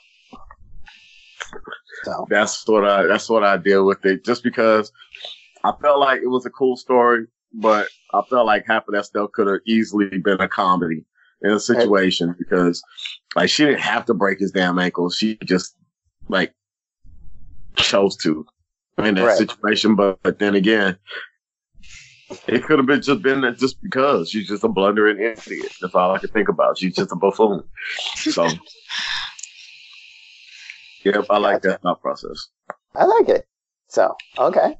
So. 2.03 2.27
That's 2.29 2.67
what 2.67 2.85
I 2.85 3.03
that's 3.03 3.29
what 3.29 3.43
I 3.43 3.57
deal 3.57 3.85
with 3.85 4.05
it. 4.05 4.25
Just 4.25 4.43
because 4.43 4.91
I 5.63 5.71
felt 5.81 5.99
like 5.99 6.21
it 6.21 6.27
was 6.27 6.45
a 6.45 6.49
cool 6.49 6.75
story, 6.75 7.25
but 7.55 7.87
I 8.13 8.21
felt 8.29 8.45
like 8.45 8.65
half 8.65 8.87
of 8.87 8.93
that 8.93 9.05
stuff 9.05 9.31
could 9.31 9.47
have 9.47 9.59
easily 9.65 10.17
been 10.17 10.41
a 10.41 10.47
comedy 10.47 11.05
in 11.41 11.51
a 11.51 11.59
situation 11.59 12.35
because 12.37 12.81
like 13.35 13.49
she 13.49 13.65
didn't 13.65 13.81
have 13.81 14.05
to 14.05 14.13
break 14.13 14.39
his 14.39 14.51
damn 14.51 14.79
ankle. 14.79 15.09
She 15.09 15.37
just 15.43 15.75
like 16.27 16.53
chose 17.75 18.15
to 18.17 18.45
in 18.97 19.15
that 19.15 19.25
right. 19.25 19.37
situation. 19.37 19.95
But, 19.95 20.19
but 20.23 20.39
then 20.39 20.55
again, 20.55 20.97
it 22.47 22.63
could 22.63 22.79
have 22.79 22.87
been 22.87 23.01
just 23.01 23.21
been 23.21 23.41
that 23.41 23.57
just 23.57 23.81
because 23.81 24.29
she's 24.29 24.47
just 24.47 24.63
a 24.63 24.67
blundering 24.67 25.19
idiot. 25.19 25.71
That's 25.81 25.95
all 25.95 26.13
I 26.13 26.19
can 26.19 26.29
think 26.29 26.49
about. 26.49 26.77
She's 26.77 26.95
just 26.95 27.11
a 27.11 27.15
buffoon. 27.15 27.63
So, 28.15 28.47
yep, 31.03 31.25
I 31.29 31.37
like 31.37 31.61
that 31.63 31.81
thought 31.81 32.01
process. 32.01 32.47
I 32.95 33.05
like 33.05 33.29
it. 33.29 33.47
So, 33.87 34.15
okay. 34.37 34.77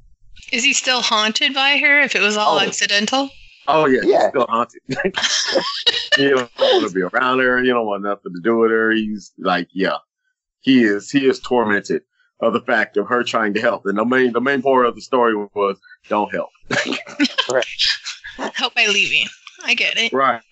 Is 0.52 0.64
he 0.64 0.72
still 0.72 1.02
haunted 1.02 1.54
by 1.54 1.78
her 1.78 2.00
if 2.00 2.14
it 2.14 2.20
was 2.20 2.36
all 2.36 2.56
oh. 2.56 2.60
accidental? 2.60 3.30
Oh 3.68 3.86
yeah, 3.86 4.00
yeah. 4.04 4.18
he's 4.18 4.28
still 4.28 4.46
haunted. 4.48 4.80
you 6.18 6.36
don't 6.36 6.50
want 6.58 6.88
to 6.88 6.94
be 6.94 7.02
around 7.02 7.40
her. 7.40 7.62
You 7.62 7.72
don't 7.72 7.86
want 7.86 8.02
nothing 8.02 8.32
to 8.34 8.40
do 8.40 8.58
with 8.58 8.70
her. 8.70 8.92
He's 8.92 9.32
like, 9.38 9.68
yeah, 9.72 9.96
he 10.60 10.84
is. 10.84 11.10
He 11.10 11.26
is 11.26 11.40
tormented 11.40 12.02
of 12.40 12.52
the 12.52 12.60
fact 12.60 12.96
of 12.96 13.08
her 13.08 13.22
trying 13.22 13.54
to 13.54 13.60
help. 13.60 13.86
And 13.86 13.98
the 13.98 14.04
main, 14.04 14.32
the 14.32 14.40
main 14.40 14.62
part 14.62 14.86
of 14.86 14.94
the 14.94 15.00
story 15.00 15.34
was, 15.54 15.78
don't 16.08 16.32
help. 16.32 16.50
help 18.54 18.74
by 18.74 18.86
leaving. 18.86 19.26
I 19.64 19.74
get 19.74 19.96
it. 19.96 20.12
Right. 20.12 20.42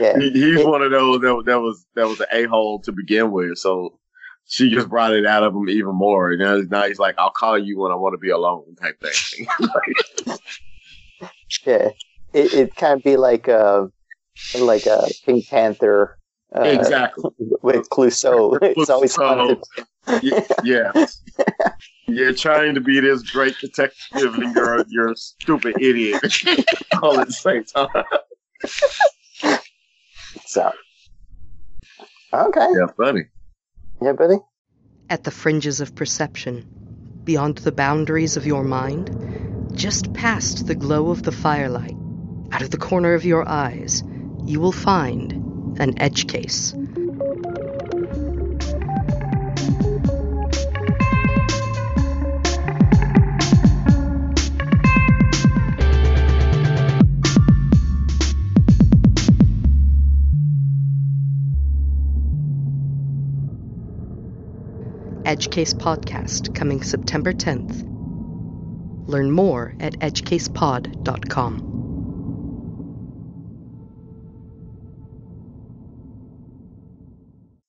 Yeah. 0.00 0.18
He, 0.18 0.30
he's 0.30 0.64
one 0.64 0.82
of 0.82 0.90
those 0.90 1.20
that, 1.20 1.42
that 1.46 1.60
was 1.60 1.84
that 1.94 2.06
was 2.06 2.20
an 2.20 2.26
a 2.32 2.44
hole 2.44 2.78
to 2.80 2.92
begin 2.92 3.30
with. 3.30 3.58
So 3.58 3.98
she 4.46 4.70
just 4.70 4.88
brought 4.88 5.12
it 5.12 5.26
out 5.26 5.42
of 5.42 5.54
him 5.54 5.68
even 5.68 5.94
more. 5.94 6.30
And 6.30 6.40
now, 6.40 6.56
now 6.78 6.86
he's 6.86 6.98
like, 6.98 7.16
"I'll 7.18 7.30
call 7.30 7.58
you 7.58 7.78
when 7.78 7.92
I 7.92 7.96
want 7.96 8.14
to 8.14 8.18
be 8.18 8.30
alone," 8.30 8.76
type 8.80 9.00
thing. 9.00 9.46
Yeah. 11.64 11.90
It 12.32 12.52
it 12.52 12.76
kind 12.76 12.98
of 12.98 13.04
be 13.04 13.16
like 13.16 13.48
a 13.48 13.90
like 14.58 14.86
a 14.86 15.08
Pink 15.24 15.48
Panther 15.48 16.18
uh, 16.54 16.62
exactly. 16.62 17.30
with 17.62 17.88
Clouseau. 17.90 18.58
It's 18.62 18.90
always 18.90 19.14
fun. 19.14 19.60
To, 20.06 20.56
yeah. 20.64 20.92
You're 22.06 22.34
trying 22.34 22.74
to 22.74 22.80
be 22.80 23.00
this 23.00 23.22
great 23.30 23.56
detective 23.60 24.34
and 24.34 24.54
you're 24.54 24.84
you're 24.88 25.12
a 25.12 25.16
stupid 25.16 25.76
idiot 25.80 26.22
all 27.02 27.18
at 27.18 27.28
the 27.28 27.32
same 27.32 27.64
time. 27.64 27.88
so. 30.44 30.72
Okay. 32.32 32.68
Yeah, 32.74 32.86
funny. 32.96 33.24
Yeah, 34.00 34.12
buddy. 34.12 34.36
At 35.08 35.24
the 35.24 35.30
fringes 35.30 35.80
of 35.80 35.94
perception, 35.94 37.20
beyond 37.24 37.58
the 37.58 37.72
boundaries 37.72 38.36
of 38.36 38.46
your 38.46 38.64
mind, 38.64 39.72
just 39.74 40.12
past 40.12 40.66
the 40.66 40.74
glow 40.74 41.10
of 41.10 41.22
the 41.22 41.32
firelight, 41.32 41.96
out 42.52 42.62
of 42.62 42.70
the 42.70 42.76
corner 42.76 43.14
of 43.14 43.24
your 43.24 43.48
eyes, 43.48 44.02
you 44.44 44.60
will 44.60 44.72
find 44.72 45.32
an 45.78 46.00
edge 46.00 46.26
case. 46.28 46.74
Edge 65.36 65.50
Case 65.50 65.74
Podcast 65.74 66.54
coming 66.54 66.82
September 66.82 67.30
10th. 67.30 67.84
Learn 69.06 69.30
more 69.30 69.74
at 69.80 69.92
edgecasepod.com. 69.98 71.60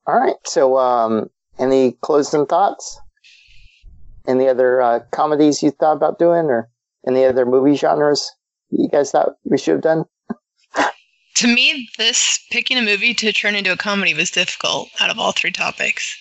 All 0.08 0.18
right. 0.18 0.36
So, 0.46 0.78
um, 0.78 1.30
any 1.60 1.98
closing 2.00 2.46
thoughts? 2.46 3.02
Any 4.26 4.48
other 4.48 4.82
uh, 4.82 5.00
comedies 5.12 5.62
you 5.62 5.72
thought 5.72 5.98
about 5.98 6.20
doing, 6.20 6.46
or 6.46 6.70
any 7.06 7.26
other 7.26 7.46
movie 7.46 7.76
genres 7.76 8.32
you 8.70 8.88
guys 8.88 9.12
thought 9.12 9.36
we 9.44 9.58
should 9.58 9.74
have 9.74 9.82
done? 9.82 10.06
To 11.36 11.48
me, 11.48 11.90
this 11.98 12.40
picking 12.50 12.78
a 12.78 12.82
movie 12.82 13.14
to 13.16 13.34
turn 13.34 13.56
into 13.56 13.74
a 13.74 13.78
comedy 13.78 14.14
was 14.14 14.32
difficult 14.32 14.88
out 15.02 15.10
of 15.10 15.20
all 15.20 15.34
three 15.34 15.52
topics, 15.52 16.18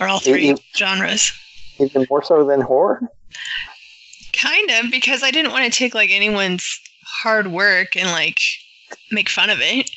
or 0.00 0.08
all 0.08 0.20
three 0.20 0.48
you- 0.48 0.58
genres. 0.76 1.32
Even 1.78 2.06
more 2.10 2.22
so 2.22 2.44
than 2.44 2.60
horror. 2.60 3.00
Kind 4.32 4.70
of, 4.70 4.90
because 4.90 5.22
I 5.22 5.30
didn't 5.30 5.52
want 5.52 5.64
to 5.64 5.78
take 5.78 5.94
like 5.94 6.10
anyone's 6.10 6.80
hard 7.04 7.48
work 7.52 7.96
and 7.96 8.10
like 8.10 8.38
make 9.10 9.28
fun 9.28 9.50
of 9.50 9.58
it. 9.60 9.90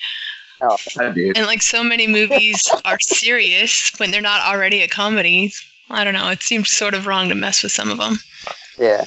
Oh, 0.62 0.78
I 1.00 1.10
did. 1.10 1.38
And 1.38 1.46
like 1.48 1.62
so 1.62 1.84
many 1.84 2.08
movies 2.08 2.70
are 2.86 3.00
serious 3.00 3.92
when 3.98 4.12
they're 4.12 4.22
not 4.22 4.42
already 4.42 4.82
a 4.82 4.88
comedy. 4.88 5.52
I 5.90 6.04
don't 6.04 6.14
know. 6.14 6.30
It 6.30 6.42
seemed 6.42 6.68
sort 6.68 6.94
of 6.94 7.08
wrong 7.08 7.30
to 7.30 7.36
mess 7.36 7.62
with 7.64 7.72
some 7.72 7.92
of 7.92 7.98
them. 7.98 8.18
yeah. 8.80 9.06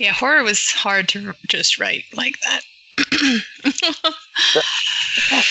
Yeah, 0.00 0.12
horror 0.12 0.42
was 0.42 0.70
hard 0.70 1.08
to 1.10 1.32
just 1.48 1.78
write 1.78 2.04
like 2.14 2.38
that. 2.40 2.62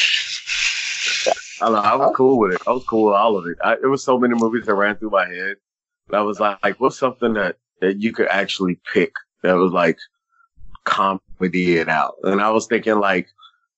I, 1.61 1.67
I 1.67 1.95
was 1.95 2.13
cool 2.15 2.39
with 2.39 2.53
it. 2.53 2.61
I 2.67 2.71
was 2.71 2.83
cool 2.85 3.05
with 3.07 3.15
all 3.15 3.37
of 3.37 3.45
it. 3.47 3.57
I, 3.63 3.73
it 3.73 3.87
was 3.87 4.03
so 4.03 4.17
many 4.19 4.33
movies 4.35 4.65
that 4.65 4.73
ran 4.75 4.95
through 4.97 5.11
my 5.11 5.27
head. 5.27 5.55
that 6.09 6.17
I 6.17 6.21
was 6.21 6.39
like, 6.39 6.57
like, 6.63 6.79
what's 6.79 6.97
something 6.97 7.33
that, 7.33 7.57
that 7.81 7.97
you 8.01 8.11
could 8.13 8.27
actually 8.27 8.79
pick 8.93 9.13
that 9.43 9.53
was 9.53 9.71
like 9.71 9.97
comedy 10.83 11.77
it 11.77 11.89
out? 11.89 12.15
And 12.23 12.41
I 12.41 12.49
was 12.49 12.67
thinking 12.67 12.99
like, 12.99 13.27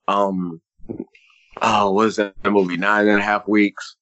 um, 0.07 0.61
oh, 1.61 1.91
what 1.91 2.07
is 2.07 2.15
that 2.17 2.33
movie? 2.45 2.77
Nine 2.77 3.07
and 3.07 3.19
a 3.19 3.23
half 3.23 3.47
weeks. 3.47 3.95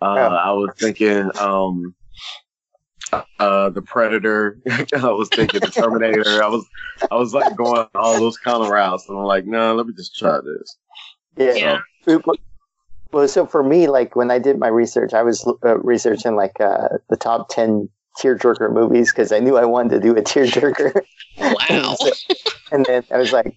Uh, 0.00 0.14
Yeah. 0.16 0.28
I 0.28 0.52
was 0.52 0.70
thinking, 0.78 1.30
um, 1.38 1.94
uh, 3.38 3.68
the 3.70 3.82
Predator. 3.82 4.58
I 4.70 5.10
was 5.10 5.28
thinking 5.28 5.60
the 5.60 5.66
Terminator. 5.66 6.42
I 6.42 6.48
was, 6.48 6.64
I 7.10 7.16
was 7.16 7.34
like 7.34 7.54
going 7.56 7.86
all 7.94 8.18
those 8.18 8.38
kind 8.38 8.62
of 8.62 8.68
routes, 8.70 9.08
and 9.08 9.18
I'm 9.18 9.24
like, 9.24 9.44
no, 9.44 9.58
nah, 9.58 9.72
let 9.72 9.86
me 9.86 9.92
just 9.94 10.16
try 10.16 10.38
this. 10.42 10.76
Yeah. 11.36 11.80
Yeah. 12.06 12.16
Well, 13.12 13.28
so 13.28 13.46
for 13.46 13.62
me, 13.62 13.88
like 13.88 14.16
when 14.16 14.30
I 14.30 14.38
did 14.38 14.58
my 14.58 14.68
research, 14.68 15.12
I 15.12 15.22
was 15.22 15.46
uh, 15.64 15.78
researching 15.78 16.34
like 16.34 16.60
uh, 16.60 16.88
the 17.10 17.16
top 17.16 17.48
ten 17.50 17.88
tearjerker 18.18 18.72
movies 18.72 19.10
because 19.12 19.32
I 19.32 19.38
knew 19.38 19.56
I 19.56 19.64
wanted 19.64 19.90
to 19.90 20.00
do 20.00 20.16
a 20.16 20.22
tearjerker. 20.22 21.00
Wow. 21.38 21.94
So- 21.98 22.34
and 22.72 22.84
then 22.86 23.04
I 23.10 23.18
was 23.18 23.32
like, 23.32 23.54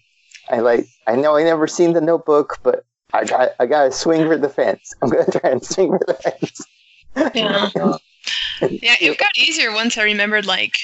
I 0.50 0.60
like, 0.60 0.88
I 1.08 1.16
know 1.16 1.36
I 1.38 1.44
never 1.44 1.68
seen 1.68 1.94
the 1.94 2.02
Notebook, 2.02 2.60
but 2.64 2.86
I 3.14 3.24
got, 3.26 3.50
I 3.60 3.66
got 3.66 3.86
to 3.86 3.92
swing 3.92 4.28
for 4.28 4.38
the 4.38 4.50
fence. 4.50 4.94
I'm 5.02 5.10
gonna 5.10 5.26
try 5.32 5.50
and 5.52 5.66
swing 5.66 5.90
for 5.98 6.04
the 6.06 6.14
fence. 6.16 6.62
Yeah. 7.34 7.70
Yeah, 8.62 8.96
it 9.02 9.18
got 9.18 9.38
easier 9.38 9.72
once 9.74 9.98
I 9.98 10.04
remembered 10.04 10.46
like 10.46 10.76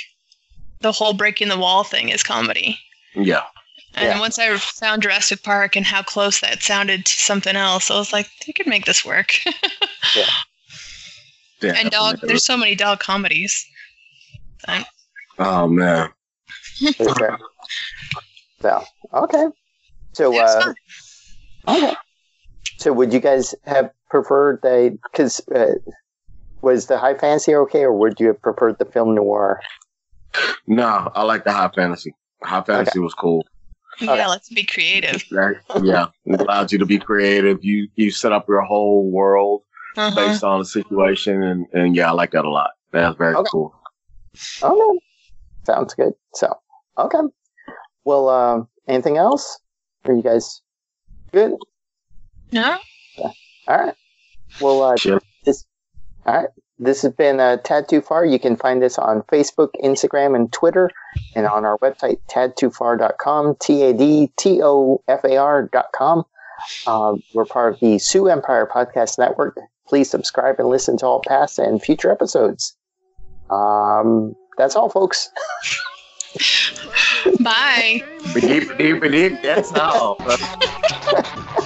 the 0.81 0.91
whole 0.91 1.13
breaking 1.13 1.47
the 1.47 1.57
wall 1.57 1.83
thing 1.85 2.09
is 2.09 2.21
comedy. 2.21 2.77
Yeah. 3.15 3.43
And 3.93 4.05
Yeah. 4.05 4.19
once 4.19 4.39
I 4.39 4.55
found 4.57 5.03
Jurassic 5.03 5.43
Park 5.43 5.75
and 5.75 5.85
how 5.85 6.01
close 6.01 6.39
that 6.39 6.63
sounded 6.63 7.05
to 7.05 7.19
something 7.19 7.55
else, 7.55 7.91
I 7.91 7.97
was 7.97 8.13
like, 8.13 8.29
they 8.45 8.53
could 8.53 8.67
make 8.67 8.85
this 8.85 9.05
work. 9.05 9.35
Yeah. 11.61 11.75
and 11.79 11.91
dog, 11.91 12.19
there's 12.23 12.43
so 12.43 12.57
many 12.57 12.73
dog 12.75 12.99
comedies. 12.99 13.65
Oh 15.37 15.67
man. 15.67 16.09
Okay. 16.99 17.29
So 18.61 18.83
okay. 19.13 19.45
So 20.13 20.37
uh, 20.37 20.73
okay. 21.67 21.93
So 22.77 22.93
would 22.93 23.11
you 23.11 23.19
guys 23.19 23.55
have 23.65 23.91
preferred 24.09 24.61
the 24.61 24.97
because 25.03 25.41
uh, 25.49 25.75
was 26.61 26.87
the 26.87 26.97
high 26.97 27.15
fantasy 27.15 27.55
okay, 27.55 27.83
or 27.83 27.93
would 27.93 28.19
you 28.19 28.27
have 28.27 28.41
preferred 28.41 28.77
the 28.77 28.85
film 28.85 29.15
noir? 29.15 29.61
No, 30.67 31.11
I 31.15 31.23
like 31.23 31.43
the 31.43 31.51
high 31.51 31.71
fantasy. 31.75 32.13
High 32.43 32.61
fantasy 32.61 32.99
was 32.99 33.13
cool. 33.15 33.45
Yeah, 34.01 34.13
okay. 34.13 34.27
let's 34.27 34.49
be 34.49 34.63
creative. 34.63 35.23
Right? 35.31 35.57
Yeah, 35.83 36.07
it 36.25 36.39
allowed 36.41 36.71
you 36.71 36.77
to 36.79 36.85
be 36.85 36.97
creative. 36.97 37.63
You 37.63 37.87
you 37.95 38.09
set 38.11 38.31
up 38.31 38.47
your 38.47 38.61
whole 38.61 39.09
world 39.11 39.63
Uh-huh. 39.97 40.15
based 40.15 40.43
on 40.43 40.59
the 40.59 40.65
situation, 40.65 41.43
and 41.43 41.67
and 41.73 41.95
yeah, 41.95 42.09
I 42.09 42.11
like 42.11 42.31
that 42.31 42.45
a 42.45 42.49
lot. 42.49 42.71
That's 42.91 43.17
very 43.17 43.35
Okay. 43.35 43.49
cool. 43.51 43.75
Okay, 44.63 44.99
sounds 45.65 45.93
good. 45.93 46.13
So 46.33 46.53
okay. 46.97 47.19
Well, 48.05 48.29
um, 48.29 48.67
anything 48.87 49.17
else? 49.17 49.59
Are 50.05 50.13
you 50.13 50.23
guys 50.23 50.61
good? 51.31 51.51
No? 52.51 52.77
Yeah. 53.17 53.31
All 53.67 53.77
right. 53.85 53.95
Well, 54.59 54.81
uh, 54.81 54.97
Sure. 54.97 55.21
this 55.45 55.65
all 56.25 56.35
right. 56.35 56.49
This 56.81 57.03
has 57.03 57.13
been 57.13 57.39
uh, 57.39 57.57
Tad 57.57 57.87
Too 57.87 58.01
Far. 58.01 58.25
You 58.25 58.39
can 58.39 58.55
find 58.55 58.83
us 58.83 58.97
on 58.97 59.21
Facebook, 59.23 59.69
Instagram, 59.83 60.35
and 60.35 60.51
Twitter, 60.51 60.89
and 61.35 61.45
on 61.45 61.63
our 61.63 61.77
website, 61.77 62.17
tadtoofar.com, 62.27 63.55
T 63.59 63.83
A 63.83 63.93
D 63.93 64.31
T 64.35 64.61
O 64.63 64.99
F 65.07 65.23
A 65.23 65.37
R.com. 65.37 66.25
Uh, 66.87 67.17
we're 67.35 67.45
part 67.45 67.75
of 67.75 67.79
the 67.81 67.99
Sioux 67.99 68.27
Empire 68.27 68.67
Podcast 68.71 69.19
Network. 69.19 69.57
Please 69.87 70.09
subscribe 70.09 70.55
and 70.57 70.69
listen 70.69 70.97
to 70.97 71.05
all 71.05 71.21
past 71.27 71.59
and 71.59 71.81
future 71.81 72.11
episodes. 72.11 72.75
Um, 73.51 74.35
that's 74.57 74.75
all, 74.75 74.89
folks. 74.89 75.29
Bye. 77.41 78.03
Deep, 78.33 78.75
deep, 78.77 79.03
deep. 79.03 79.41
That's 79.43 79.71
all. 79.73 80.17